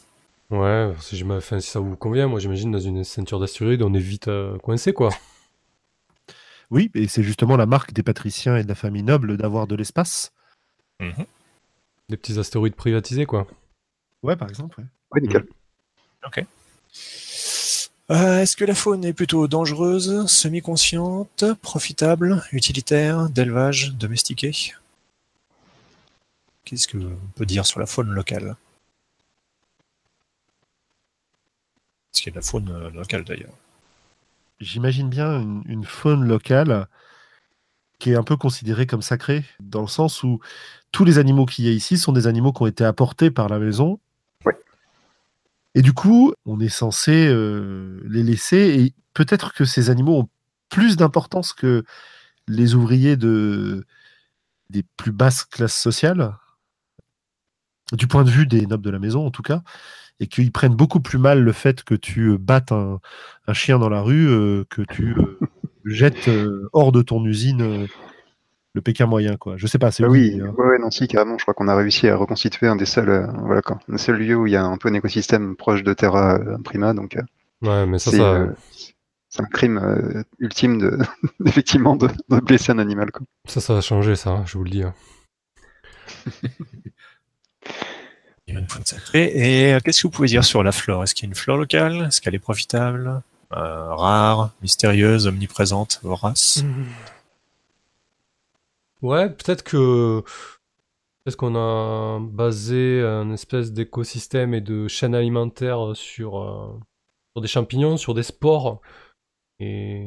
[0.53, 0.93] ouais,
[1.37, 4.57] enfin, si ça vous convient, moi j'imagine dans une ceinture d'astéroïdes, on est vite euh,
[4.59, 5.09] coincé, quoi.
[6.71, 9.75] Oui, et c'est justement la marque des patriciens et de la famille noble d'avoir de
[9.75, 10.31] l'espace.
[10.99, 11.25] Mhm.
[12.09, 13.47] Des petits astéroïdes privatisés, quoi.
[14.23, 14.79] Ouais, par exemple.
[14.79, 14.87] ouais.
[15.11, 15.45] ouais, nickel.
[18.11, 24.51] Euh, Est-ce que la faune est plutôt dangereuse, semi-consciente, profitable, utilitaire, d'élevage, domestiquée?
[26.65, 28.55] Qu'est-ce que on peut dire sur la faune locale?
[32.13, 33.53] Est-ce qu'il y a de la faune euh, locale d'ailleurs
[34.59, 36.87] J'imagine bien une, une faune locale
[37.99, 40.39] qui est un peu considérée comme sacrée, dans le sens où
[40.91, 43.47] tous les animaux qu'il y a ici sont des animaux qui ont été apportés par
[43.49, 43.99] la maison.
[45.75, 50.29] Et du coup, on est censé euh, les laisser, et peut-être que ces animaux ont
[50.69, 51.83] plus d'importance que
[52.47, 53.85] les ouvriers de
[54.69, 56.35] des plus basses classes sociales,
[57.93, 59.61] du point de vue des nobles de la maison en tout cas,
[60.19, 62.99] et qu'ils prennent beaucoup plus mal le fait que tu battes un,
[63.53, 65.39] chien dans la rue, euh, que tu euh,
[65.85, 67.87] jettes euh, hors de ton usine euh,
[68.73, 69.55] le Pékin moyen, quoi.
[69.57, 70.53] Je sais pas, c'est Bah oui, hein.
[70.57, 73.09] ouais, ouais, non, si, carrément, je crois qu'on a réussi à reconstituer un des seuls,
[73.09, 75.83] euh, voilà, quoi, un seul lieu où il y a un peu un écosystème proche
[75.83, 77.21] de Terra euh, Prima, donc euh,
[77.61, 78.33] Ouais, mais ça, c'est ça.
[78.33, 78.47] euh,
[79.29, 80.97] c'est un crime euh, ultime de,
[81.45, 83.25] effectivement, de, de blesser un animal, quoi.
[83.47, 84.83] Ça, ça va changer, ça, hein, je vous le dis.
[84.83, 84.93] hein.
[88.47, 89.31] Il y a une pointe sacrée.
[89.35, 91.03] Et euh, qu'est-ce que vous pouvez dire sur la flore?
[91.03, 92.05] Est-ce qu'il y a une flore locale?
[92.07, 93.21] Est-ce qu'elle est profitable?
[93.53, 96.63] Euh, Rare Mystérieuse Omniprésente Vorace?
[99.03, 100.23] Ouais, peut-être que.
[101.23, 106.77] Peut-être qu'on a basé un espèce d'écosystème et de chaîne alimentaire sur, euh,
[107.33, 108.81] sur des champignons, sur des spores.
[109.59, 110.05] Et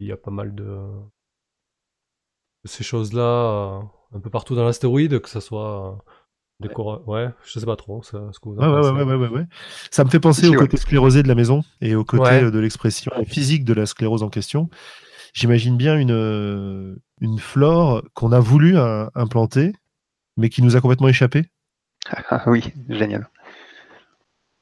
[0.00, 0.64] il y a pas mal de,
[2.64, 3.80] de ces choses-là euh,
[4.16, 5.96] un peu partout dans l'astéroïde, que ça soit euh,
[6.60, 7.06] décor...
[7.06, 8.92] Ouais, je sais pas trop ça, ce que vous en Ouais, ouais, pensez.
[8.92, 9.44] ouais, ouais, ouais, ouais.
[9.90, 10.56] Ça me fait penser au ouais.
[10.56, 12.44] côté sclérosé de la maison et au côté Ouais.
[12.44, 14.70] euh, de l'expression physique de la sclérose en question.
[15.34, 19.72] J'imagine bien une, euh, une flore qu'on a voulu euh, implanter,
[20.36, 21.44] mais qui nous a complètement échappé.
[22.30, 23.28] Ah oui, génial.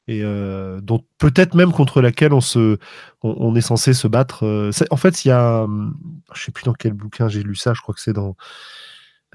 [0.07, 2.77] Et euh, dont peut-être même contre laquelle on, se,
[3.23, 4.45] on, on est censé se battre.
[4.45, 5.63] euh, en fait, il y a.
[5.63, 5.95] hum,
[6.33, 8.35] Je sais plus dans quel bouquin j'ai lu ça, je crois que c'est dans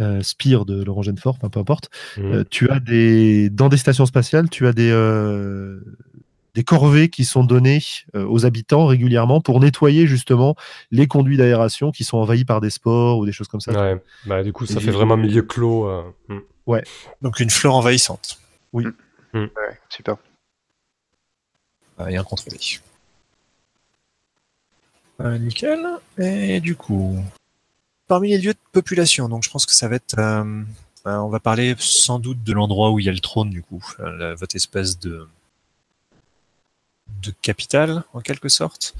[0.00, 1.90] euh, Spire de Laurent Genefort, enfin, peu importe.
[2.18, 5.80] Euh, tu as des dans des stations spatiales, tu as des euh,
[6.60, 7.82] des corvées qui sont données
[8.14, 10.56] euh, aux habitants régulièrement pour nettoyer justement
[10.90, 13.72] les conduits d'aération qui sont envahis par des spores ou des choses comme ça.
[13.72, 15.86] Ouais, bah du coup, ça Et fait j'ai- vraiment milieu clos.
[15.88, 16.40] euh, hmm.
[17.22, 18.38] Donc une flore envahissante.
[18.74, 18.84] Ouais,
[19.88, 20.16] super.
[21.98, 22.58] Euh, et incontrôlée.
[25.22, 25.80] Euh, nickel.
[26.18, 27.16] Et du coup,
[28.06, 30.18] parmi les lieux de population, donc je pense que ça va être.
[30.18, 30.62] euh,
[31.06, 33.62] euh, on va parler sans doute de l'endroit où il y a le trône, du
[33.62, 35.26] coup, euh, la- votre espèce de
[37.22, 38.94] de capitale, en quelque sorte.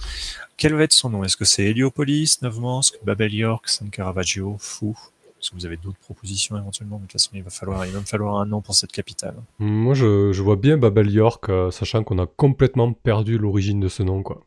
[0.57, 1.25] Quel va être son nom?
[1.25, 4.97] Est-ce que c'est Héliopolis, Novmansk, Babel York, San Caravaggio, Fou
[5.41, 6.97] Est-ce que vous avez d'autres propositions éventuellement?
[6.99, 8.93] Mais De toute façon, il va falloir, il va me falloir un nom pour cette
[8.93, 9.37] capitale.
[9.59, 13.89] Moi, je, je vois bien Babel York, euh, sachant qu'on a complètement perdu l'origine de
[13.89, 14.45] ce nom, quoi.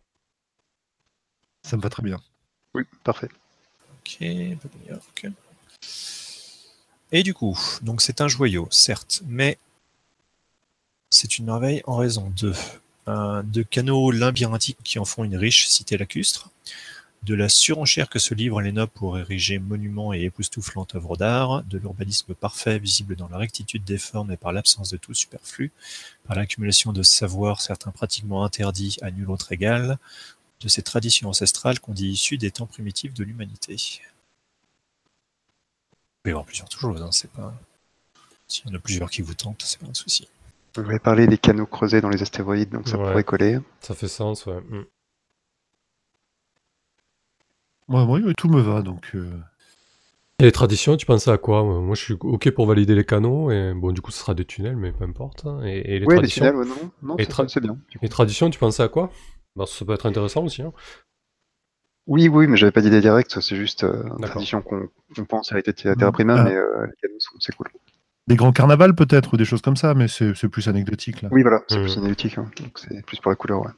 [1.64, 2.22] Ça me va très bien.
[2.76, 3.30] Oui, parfait.
[4.00, 5.28] Ok, Babel York.
[7.12, 9.58] Et du coup, donc c'est un joyau, certes, mais
[11.12, 12.54] c'est une merveille en raison de,
[13.08, 16.50] de canaux labyrinthiques qui en font une riche cité lacustre,
[17.24, 21.64] de la surenchère que se livrent les nobles pour ériger monuments et époustouflantes œuvres d'art,
[21.64, 25.72] de l'urbanisme parfait visible dans la rectitude des formes et par l'absence de tout superflu,
[26.26, 29.98] par l'accumulation de savoirs certains pratiquement interdits à nul autre égal,
[30.60, 33.76] de ces traditions ancestrales qu'on dit issues des temps primitifs de l'humanité.
[36.26, 37.54] Il peut plusieurs choses, hein, c'est pas.
[38.48, 40.28] S'il y en a plusieurs qui vous tentent, c'est pas un souci.
[40.76, 43.04] Vous avez parlé des canaux creusés dans les astéroïdes, donc ça Ouais.
[43.08, 43.60] pourrait coller.
[43.80, 44.60] Ça fait sens, ouais.
[44.60, 44.86] hmm.
[47.90, 49.12] Ouais, moi, tout me va donc.
[49.14, 49.30] euh,
[50.40, 51.64] Et les traditions, tu pensais à quoi?
[51.64, 54.46] Moi, je suis OK pour valider les canaux, et bon, du coup, ce sera des
[54.46, 55.46] tunnels, mais peu importe.
[55.46, 55.62] hein.
[55.64, 56.46] Et, et les Oui, les traditions?
[56.46, 57.78] tunnels, ouais, non, non, Et c'est- tra- c'est bien.
[58.02, 59.12] Les traditions, tu pensais à quoi?
[59.56, 60.62] Bah, Ça peut être intéressant aussi.
[60.64, 60.74] Hein.
[62.08, 64.90] Oui, oui, mais j'avais pas d'idée directe, c'est juste euh, une tradition qu'on
[65.30, 66.44] pense hériter de Terra Prima, Ah.
[66.44, 67.68] mais euh, les canaux, sont- c'est cool.
[68.28, 71.30] Des grands carnavals peut-être ou des choses comme ça, mais c'est plus anecdotique là.
[71.32, 71.84] Oui, voilà, c'est Mhm.
[71.84, 73.72] plus analytique, hein, donc c'est plus pour la couleur, ouais.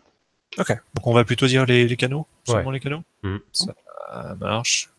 [0.60, 0.70] Ok.
[0.94, 2.28] Donc on va plutôt dire les, les canaux?
[2.48, 2.54] Ouais.
[2.54, 3.02] Seulement les canaux?
[3.24, 3.40] Mhm.
[3.52, 3.74] Ça
[4.40, 4.90] marche.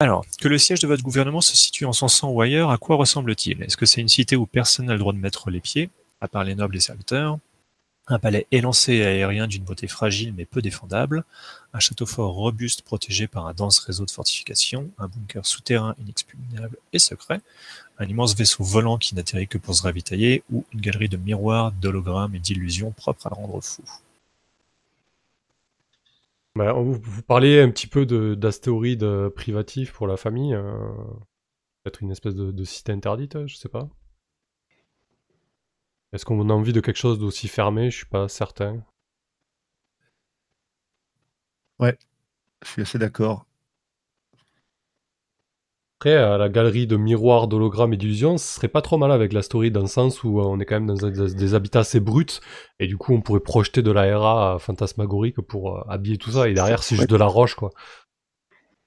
[0.00, 2.78] Alors, que le siège de votre gouvernement se situe en son sang ou ailleurs, à
[2.78, 3.62] quoi ressemble-t-il?
[3.62, 5.88] Est-ce que c'est une cité où personne n'a le droit de mettre les pieds,
[6.20, 7.38] à part les nobles et serviteurs?
[8.08, 11.24] Un palais élancé et aérien d'une beauté fragile mais peu défendable?
[11.74, 16.78] Un château fort robuste protégé par un dense réseau de fortifications Un bunker souterrain inexpugnable
[16.92, 17.40] et secret
[17.98, 21.70] un immense vaisseau volant qui n'atterrit que pour se ravitailler, ou une galerie de miroirs,
[21.72, 23.82] d'hologrammes et d'illusions propres à rendre fou.
[26.56, 30.54] Bah, vous, parliez un petit peu de- d'astéroïdes privatifs pour la famille.
[30.54, 30.88] euh,
[31.82, 33.88] Peut-être une espèce de, cité interdite, je sais pas.
[36.12, 37.90] Est-ce qu'on a envie de quelque chose d'aussi fermé?
[37.90, 38.82] Je suis pas certain.
[42.62, 43.46] Je suis assez d'accord.
[45.98, 49.32] Après, à la galerie de miroirs, d'hologrammes et d'illusions, ce serait pas trop mal avec
[49.32, 52.40] l'astéroïde dans le sens où euh, on est quand même dans des, habitats assez bruts
[52.78, 56.48] et du coup on pourrait projeter de la RA fantasmagorique pour euh, habiller tout ça
[56.48, 57.70] et derrière c'est juste de la roche quoi.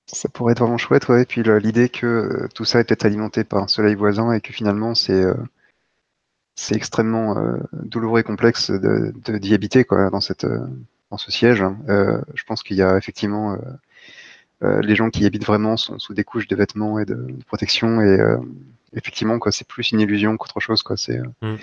[0.08, 1.22] Ça pourrait être vraiment chouette, ouais.
[1.22, 4.42] Et puis l'idée que euh, tout ça est peut-être alimenté par un soleil voisin et
[4.42, 5.34] que finalement c'est euh,
[6.56, 10.60] c'est extrêmement euh, douloureux et complexe de de- d'y habiter, quoi, dans cette, euh,
[11.12, 11.64] dans ce siège.
[11.90, 13.58] Euh, je pense qu'il y a effectivement euh,
[14.64, 17.16] euh, les gens qui y habitent vraiment sont sous des couches de vêtements et de,
[17.16, 18.38] de protection et euh,
[18.94, 20.98] effectivement quoi, c'est plus une illusion qu'autre chose quoi.
[20.98, 21.56] C'est euh, Mm.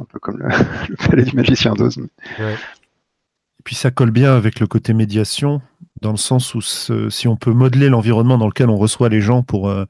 [0.00, 0.48] un peu comme le,
[0.88, 1.98] le palais du magicien d'Oz.
[1.98, 2.54] mais- Ouais.
[2.54, 5.62] Et puis ça colle bien avec le côté médiation,
[6.00, 9.20] dans le sens où ce- si on peut modeler l'environnement dans lequel on reçoit les
[9.20, 9.84] gens pour, euh,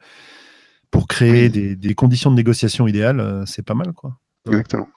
[0.90, 1.50] pour créer Oui.
[1.50, 3.92] des, des conditions de négociation idéales, euh, c'est pas mal.
[3.94, 4.18] quoi.
[4.46, 4.88] Exactement.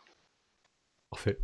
[1.10, 1.38] Parfait.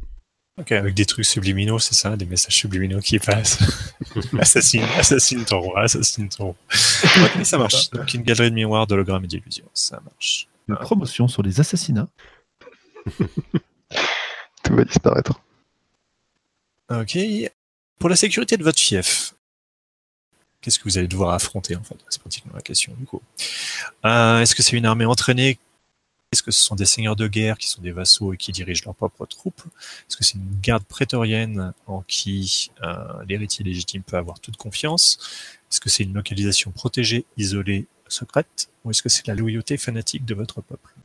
[0.60, 3.60] Ok, avec des trucs subliminaux, c'est ça, des messages subliminaux qui passent.
[4.40, 6.56] assassine, assassine ton roi, assassine ton roi.
[7.24, 7.90] Ok, ça marche.
[7.92, 10.48] Donc une galerie de miroirs, d'hologrammes et d'illusions, ça marche.
[10.68, 12.10] Une promotion sur les assassinats.
[14.64, 15.42] Tout va disparaître.
[16.92, 17.18] Ok.
[17.98, 19.34] Pour la sécurité de votre fief,
[20.60, 21.96] qu'est-ce que vous allez devoir affronter en fait?
[22.10, 23.22] C'est pratiquement la question du coup.
[24.06, 25.58] Euh, Est-ce que c'est une armée entraînée
[26.32, 28.84] Est-ce que ce sont des seigneurs de guerre qui sont des vassaux et qui dirigent
[28.86, 29.64] leurs propres troupes?
[30.08, 35.20] Est-ce que c'est une garde prétorienne en qui euh, l'héritier légitime peut avoir toute confiance?
[35.70, 38.70] Est-ce que c'est une localisation protégée, isolée, secrète?
[38.86, 40.96] Ou est-ce que c'est la loyauté fanatique de votre peuple?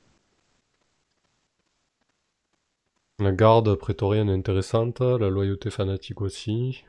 [3.18, 6.84] La garde prétorienne est intéressante, la loyauté fanatique aussi.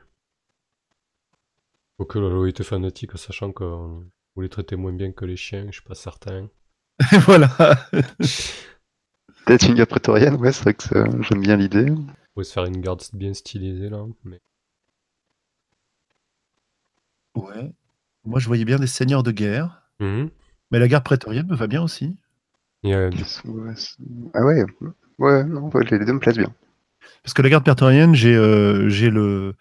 [1.96, 5.72] Quoique la loyauté fanatique, sachant que vous les traitez moins bien que les chiens, je
[5.72, 6.48] suis pas certain.
[7.26, 7.48] voilà.
[9.46, 10.84] Peut-être une guerre prétorienne, ouais, c'est vrai que
[11.22, 11.86] j'aime bien l'idée.
[11.90, 14.40] Vous pouvez se faire une garde bien stylisée là, mais
[17.34, 17.70] Ouais.
[18.24, 20.30] Moi, je voyais bien des seigneurs de guerre, Mhm.
[20.70, 22.16] mais la garde prétorienne me va bien aussi.
[22.84, 23.24] A du-
[24.34, 24.64] Ah ouais,
[25.18, 26.52] ouais, non, les deux me plaisent bien.
[27.22, 29.54] Parce que la garde prétorienne, j'ai euh, j'ai le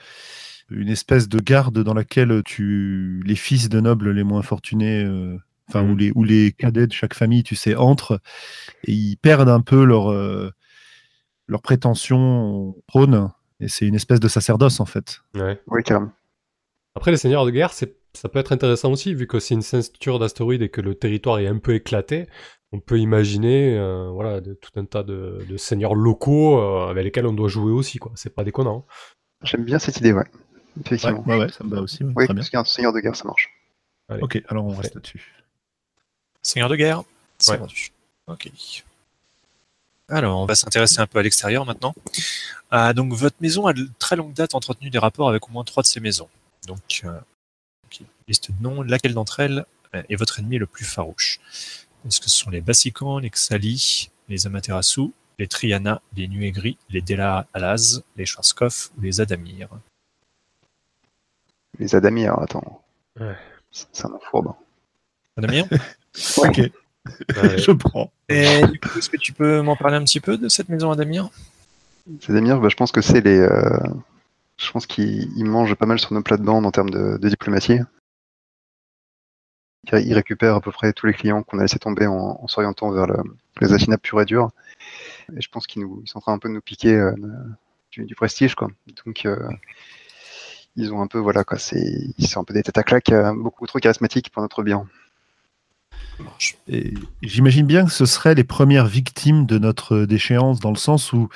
[0.70, 5.38] une espèce de garde dans laquelle tu les fils de nobles les moins fortunés, euh,
[5.70, 8.20] enfin où les où les cadets de chaque famille, tu sais, entrent
[8.84, 10.50] et ils perdent un peu leur euh,
[11.48, 13.30] leur prétention au trône.
[13.60, 15.22] Et c'est une espèce de sacerdoce en fait.
[15.36, 15.60] ouais.
[15.68, 16.12] Oui, carrément.
[16.96, 19.62] Après, les seigneurs de guerre, c'est, ça peut être intéressant aussi, vu que c'est une
[19.62, 22.28] ceinture d'astéroïdes et que le territoire est un peu éclaté.
[22.72, 27.04] On peut imaginer, euh, voilà, de- tout un tas de, de seigneurs locaux euh, avec
[27.06, 28.12] lesquels on doit jouer aussi, quoi.
[28.16, 28.86] C'est pas déconnant.
[29.44, 30.26] J'aime bien cette idée, ouais.
[30.80, 31.24] Effectivement.
[31.28, 32.04] ouais, ouais, ça me va aussi.
[32.04, 32.42] ouais, oui, très bien.
[32.42, 33.50] parce qu'un seigneur de guerre, ça marche.
[34.10, 34.22] Allez.
[34.24, 35.34] Ok, alors on reste là-dessus.
[36.48, 37.04] Seigneur de guerre
[37.40, 37.58] C'est Ouais.
[37.58, 37.92] vendu.
[38.28, 38.50] Ok.
[40.08, 41.94] Alors, on va s'intéresser un peu à l'extérieur maintenant.
[42.72, 45.66] Ah, donc, votre maison a de très longue date entretenu des rapports avec au moins
[45.66, 46.30] trois de ces maisons.
[46.66, 47.20] Donc, euh,
[48.30, 48.82] liste de noms.
[48.82, 51.42] Laquelle d'entre elles est votre ennemi le plus farouche?
[52.08, 57.02] Est-ce que ce sont les Bassicans, les Xali, les Amaterasu, les Triana, les Nuegri, les
[57.02, 59.68] Dela Alaz, les Schwarzkopf ou les Adamir?
[61.78, 62.82] Les Adamirs, attends.
[63.20, 63.36] Ouais.
[63.72, 64.54] C'est c'est un nom fourbe.
[65.36, 65.66] Adamir?
[66.38, 66.62] Ok,
[67.58, 68.12] je prends.
[68.30, 70.92] Et du coup, est-ce que tu peux m'en parler un petit peu de cette maison
[70.92, 71.30] Adamir
[72.08, 73.40] Les Adamirs, bah, je pense que c'est les.
[73.40, 73.80] euh,
[74.58, 77.80] Je pense qu'ils ils mangent pas mal sur nos plates-bandes en termes de, de diplomatie.
[79.94, 82.92] Ils récupèrent à peu près tous les clients qu'on a laissé tomber en, en s'orientant
[82.92, 83.18] vers le,
[83.62, 84.50] les assassinats purs et durs.
[85.36, 87.14] Et je pense qu'ils ils sont en train un peu de nous piquer euh,
[87.92, 88.68] du, du prestige, quoi.
[89.06, 89.48] Donc, euh,
[90.76, 91.58] ils ont un peu, voilà, quoi.
[91.58, 91.80] C'est,
[92.18, 94.86] ils sont un peu des têtes à claques, beaucoup trop charismatiques pour notre bien.
[97.22, 101.30] J'imagine bien que ce seraient les premières victimes de notre déchéance, dans le sens où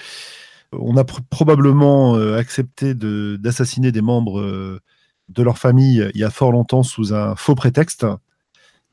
[0.71, 4.79] on a pr- probablement euh, accepté de- d'assassiner des membres euh,
[5.29, 8.05] de leur famille il y a fort longtemps sous un faux prétexte,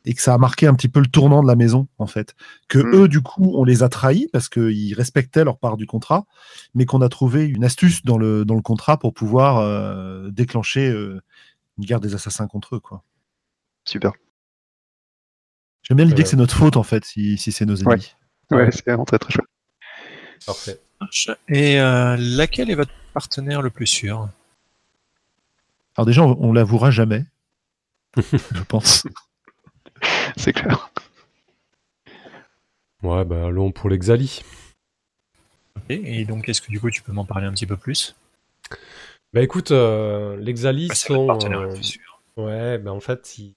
[0.05, 2.35] et que ça a marqué un petit peu le tournant de la maison, en fait.
[2.69, 2.95] Que Mm.
[2.95, 6.25] eux, du coup, on les a trahis parce qu'ils respectaient leur part du contrat,
[6.75, 10.89] mais qu'on a trouvé une astuce dans le, dans le contrat pour pouvoir euh, déclencher
[10.89, 11.21] euh,
[11.79, 13.03] une guerre des assassins contre eux, quoi.
[13.85, 14.13] Super.
[15.83, 18.15] J'aime bien l'idée Euh, que c'est notre faute, en fait, si, si c'est nos ennemis.
[18.51, 18.71] Ouais, Ouais.
[18.73, 19.47] c'est vraiment très très chouette.
[20.47, 20.81] Parfait.
[21.49, 24.29] Et euh, laquelle est votre partenaire le plus sûr?
[25.97, 27.25] Alors déjà, on, on l'avouera jamais,
[28.17, 29.07] je pense.
[30.37, 30.91] C'est clair.
[33.03, 34.43] Ouais, bah allons pour l'Exali.
[35.77, 38.17] Ok, Et donc, est-ce que du coup, tu peux m'en parler un petit peu plus?
[39.33, 41.27] Bah écoute, euh, l'Exali Ah, C'est votre sont...
[41.27, 42.23] partenaire euh, le plus sûr.
[42.37, 43.55] Ouais, ben en fait, il-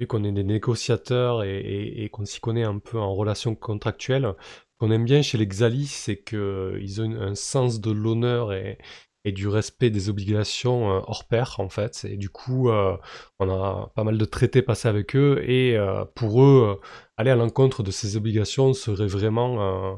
[0.00, 3.54] vu qu'on est des négociateurs et, et- et qu'on s'y connaît un peu en relation
[3.54, 7.90] contractuelle, ce qu'on aime bien chez les Xali, c'est qu'ils ont une- un sens de
[7.90, 8.78] l'honneur et,
[9.24, 12.04] et du respect des obligations euh, hors pair, en fait.
[12.04, 12.96] Et du coup, euh,
[13.38, 16.86] on a pas mal de traités passés avec eux, et euh, pour eux, euh,
[17.16, 19.96] aller à l'encontre de ces obligations serait vraiment euh,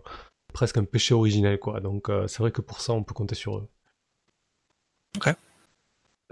[0.55, 1.81] presque un péché originel, quoi.
[1.81, 3.69] Donc euh, c'est vrai que pour ça, on peut compter sur eux.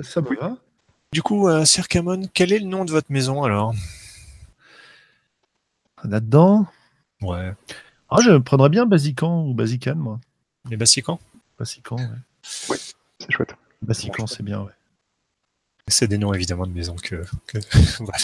[0.01, 0.57] Ça me va?
[1.12, 3.74] Du coup, euh, Sir Camon, quel est le nom de votre maison alors?
[6.04, 6.66] Là-dedans,
[7.22, 7.54] Ouais.
[8.11, 10.20] ah, je prendrais bien Basican ou Basican, moi.
[10.68, 11.18] Les Bassicans
[11.59, 12.76] Basican, ouais.
[13.18, 13.54] C'est chouette.
[13.82, 14.72] Bassican, c'est bien, ouais.
[15.88, 17.24] C'est des noms évidemment de maisons que.
[17.46, 17.59] que...
[18.02, 18.18] voilà.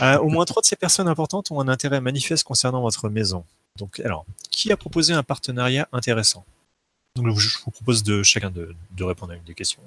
[0.00, 3.44] Euh, au moins trois de ces personnes importantes ont un intérêt manifeste concernant votre maison.
[3.78, 6.44] Donc, alors, qui a proposé un partenariat intéressant?
[7.16, 9.82] Donc, je vous propose de chacun de, de répondre à une des questions.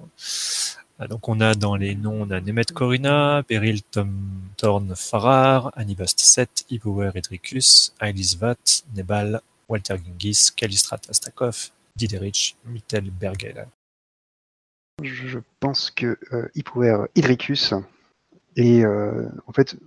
[1.00, 4.12] Euh, Donc, on a dans les noms, on a Nemet Corina, Beryl Tom
[4.58, 13.12] Thorn Farrar, Anibast Set, Ipower Edricus, Ailis Vat, Nebal, Walter Gingis, Kalistrat Astakov, Diderich, Mittel
[13.12, 13.68] Bergel.
[15.04, 17.74] Je pense que euh, Hippower Hydricus
[18.56, 19.78] est euh, en fait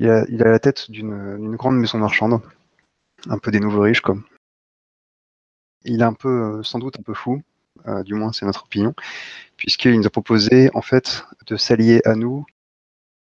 [0.00, 2.40] il a, il a la tête d'une d'une grande maison marchande,
[3.28, 4.24] un peu des nouveaux riches comme.
[5.84, 7.42] Il est un peu euh, sans doute un peu fou,
[7.86, 8.94] euh, du moins c'est notre opinion,
[9.56, 12.44] puisqu'il nous a proposé en fait de s'allier à nous,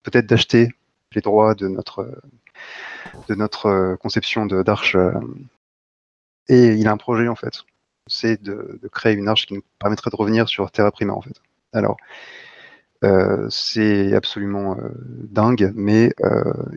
[0.03, 0.71] peut-être d'acheter
[1.15, 2.21] les droits de notre
[3.29, 4.97] de notre euh, conception d'arche.
[4.97, 5.13] euh,
[6.49, 7.65] et il a un projet en fait,
[8.07, 11.41] c'est de, créer une arche qui nous permettrait de revenir sur Terra Prima en fait.
[11.73, 11.97] Alors,
[13.51, 14.77] c'est absolument
[15.31, 16.13] dingue, mais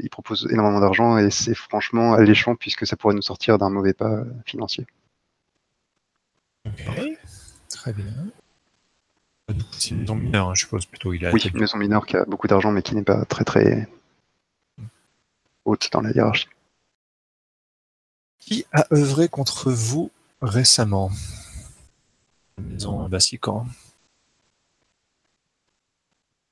[0.02, 3.94] il propose énormément d'argent et c'est franchement alléchant puisque ça pourrait nous sortir d'un mauvais
[3.94, 4.86] pas financier.
[7.84, 8.14] Très bien.
[9.74, 11.12] C'est une maison mineure, hein, je suppose plutôt.
[11.12, 13.44] Il a Oui, une maison mineure qui a beaucoup d'argent mais qui n'est pas très
[13.44, 13.90] très
[15.66, 16.48] haute dans la hiérarchie.
[18.40, 20.12] Qui a œuvré contre vous
[20.42, 21.12] récemment?
[22.58, 23.68] Maison Bassican.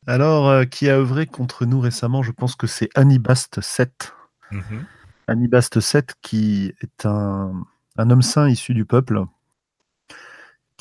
[0.06, 2.24] Alors, euh, qui a œuvré contre nous récemment?
[2.24, 4.14] Je pense que c'est Anibast 7.
[4.52, 4.86] Mhm.
[5.28, 7.64] Anibast 7, qui est un,
[7.96, 9.24] un homme saint issu du peuple,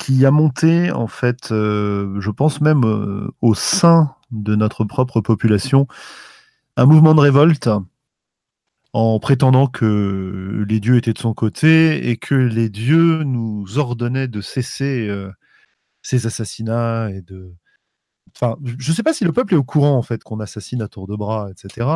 [0.01, 5.21] qui a monté, en fait, euh, je pense même euh, au sein de notre propre
[5.21, 5.87] population,
[6.75, 7.69] un mouvement de révolte
[8.93, 14.27] en prétendant que les dieux étaient de son côté et que les dieux nous ordonnaient
[14.27, 15.31] de cesser euh,
[16.01, 17.53] ces assassinats et de...
[18.35, 20.81] Enfin, je ne sais pas si le peuple est au courant en fait qu'on assassine
[20.81, 21.87] à tour de bras, etc.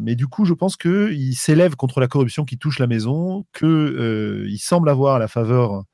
[0.00, 4.58] Mais du coup, je pense qu'il s'élève contre la corruption qui touche la maison, qu'il
[4.58, 5.84] semble avoir la faveur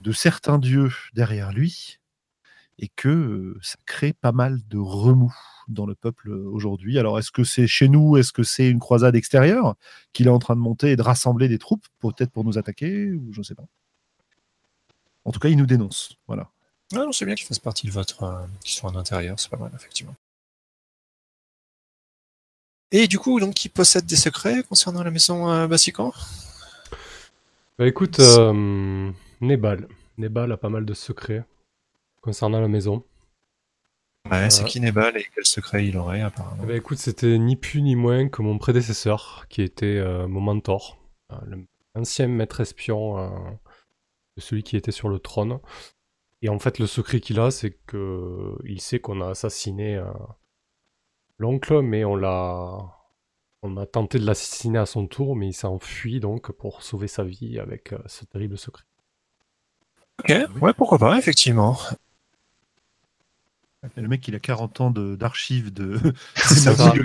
[0.00, 1.98] de certains dieux derrière lui,
[2.78, 5.34] et que ça crée pas mal de remous
[5.68, 6.98] dans le peuple aujourd'hui.
[6.98, 8.16] Alors, est-ce que c'est chez nous?
[8.16, 9.76] Est-ce que c'est une croisade extérieure
[10.12, 13.12] qu'il est en train de monter et de rassembler des troupes, peut-être pour nous attaquer,
[13.12, 13.66] ou je ne sais pas?
[15.26, 16.16] En tout cas, il nous dénonce.
[16.26, 16.48] Voilà.
[16.94, 18.22] Ah non, c'est bien qu'il fasse partie de votre.
[18.22, 20.16] Euh, qui soit en intérieur, c'est pas mal, effectivement.
[22.90, 26.12] Et du coup, donc, qui possède des secrets concernant la maison euh, Bassican?
[27.78, 29.88] Bah écoute, euh, Nebal.
[30.18, 31.44] Nebal a pas mal de secrets
[32.20, 33.04] concernant la maison.
[34.30, 34.66] Ouais, c'est Euh.
[34.66, 37.96] qui Nebal et quel secret il aurait, apparemment Eh ben, écoute, c'était ni plus ni
[37.96, 40.98] moins que mon prédécesseur, qui était euh, mon mentor,
[41.32, 41.36] euh,
[41.94, 43.30] l'ancien maître espion
[44.36, 45.58] de celui qui était sur le trône.
[46.42, 50.02] Et en fait, le secret qu'il a, c'est que il sait qu'on a assassiné
[51.38, 52.78] l'oncle, mais on l'a,
[53.62, 57.08] on a tenté de l'assassiner à son tour, mais il s'est enfui donc pour sauver
[57.08, 58.84] sa vie avec euh, ce terrible secret.
[60.20, 61.78] Ok, ouais, pourquoi pas, effectivement.
[63.96, 65.98] Et le mec, il a 40 ans de- d'archives de.
[66.36, 66.92] Ça va.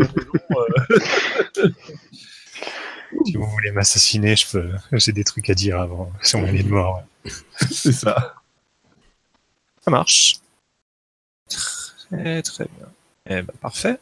[3.25, 4.71] Si vous voulez m'assassiner, je peux.
[4.91, 7.01] J'ai des trucs à dire avant, sur mon lit de mort.
[7.71, 8.35] C'est ça.
[9.81, 10.35] Ça marche.
[11.47, 12.87] Très très bien.
[13.27, 13.97] Eh ben parfait.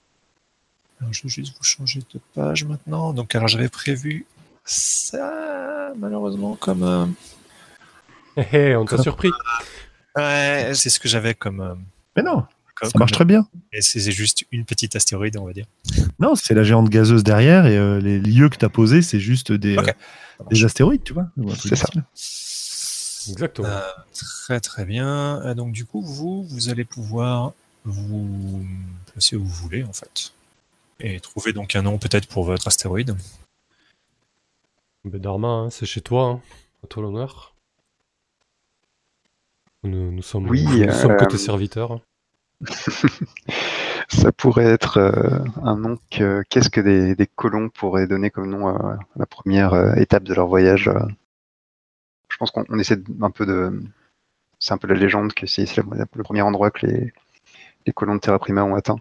[0.99, 3.13] Alors, je vais juste vous changer de page maintenant.
[3.13, 4.25] Donc alors j'avais prévu
[4.65, 7.05] ça malheureusement comme euh,
[8.37, 9.31] Hé, on t'a surpris.
[10.17, 11.75] ouais c'est ce que j'avais comme, euh,
[12.15, 12.43] Mais non,
[12.75, 13.47] comme- ça marche très bien.
[13.71, 15.65] et c'est c'est juste une petite astéroïde on va dire.
[16.19, 19.19] Non, c'est la géante gazeuse derrière et euh, les lieux que tu as posés, c'est
[19.19, 19.87] juste des, Ok.
[19.89, 21.27] euh, des astéroïdes, tu vois.
[21.37, 21.87] ou un truc C'est ça.
[21.93, 23.33] du style.
[23.33, 23.67] Exactement.
[23.69, 23.81] Euh,
[24.13, 25.41] très très bien.
[25.45, 27.53] Euh, Donc du coup vous vous allez pouvoir
[27.85, 28.65] vous
[29.11, 30.33] placer où vous voulez en fait
[30.99, 33.15] et trouver donc un nom peut-être pour votre astéroïde.
[35.05, 36.41] Ben, Dharma, hein, c'est chez toi, hein.
[36.83, 37.52] à toi l'honneur.
[39.83, 41.99] Nous, nous sommes, Oui, nous sommes euh, que tes serviteurs.
[44.09, 48.49] Ça pourrait être euh, un nom que qu'est-ce que des, des colons pourraient donner comme
[48.49, 50.87] nom à la première euh, étape de leur voyage.
[50.87, 50.99] euh?
[52.29, 53.81] Je pense qu'on on essaie de- un peu de.
[54.59, 57.13] C'est un peu la légende que c'est le premier endroit que les,
[57.85, 58.95] les colons de Terra Prima ont atteint.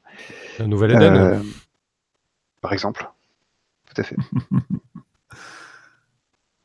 [0.58, 1.14] La Nouvelle-Éden.
[1.14, 1.40] Euh,
[2.60, 3.08] par exemple.
[3.94, 4.16] Tout à fait.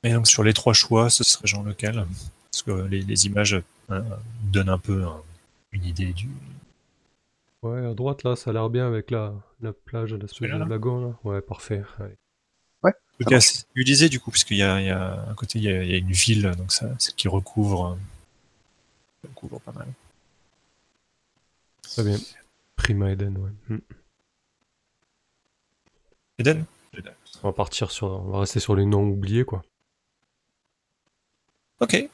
[0.04, 2.06] Et donc sur les trois choix, ce serait genre lequel
[2.52, 3.62] Parce que les, les images
[3.92, 4.02] euh,
[4.44, 5.22] donnent un peu hein,
[5.72, 6.30] une idée du.
[7.64, 11.02] Ouais, à droite là, ça a l'air bien avec la, la plage, l'espèce de lagon
[11.10, 11.16] là.
[11.24, 11.84] Ouais, parfait.
[12.00, 12.16] Allez.
[12.84, 12.90] En
[13.24, 13.46] tout Ça cas, marche.
[13.46, 15.84] c'est utilisé du coup, puisqu'il y a, il y a à côté il y a,
[15.84, 17.96] il y a une ville, donc ça, c'est qui recouvre, euh,
[19.24, 19.88] ça recouvre pas mal.
[21.82, 22.18] Très bien.
[22.76, 23.52] Prima Eden, ouais.
[23.70, 23.80] Hmm.
[26.38, 26.66] Eden
[27.42, 29.64] On va partir sur, on va rester sur les noms oubliés, quoi.
[31.80, 32.10] Ok.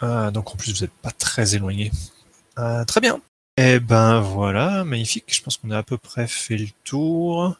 [0.00, 1.90] Ah, donc en plus, vous n'êtes pas très éloigné.
[2.56, 3.20] Ah, très bien.
[3.58, 5.24] Eh ben voilà, magnifique.
[5.28, 7.56] Je pense qu'on a à peu près fait le tour.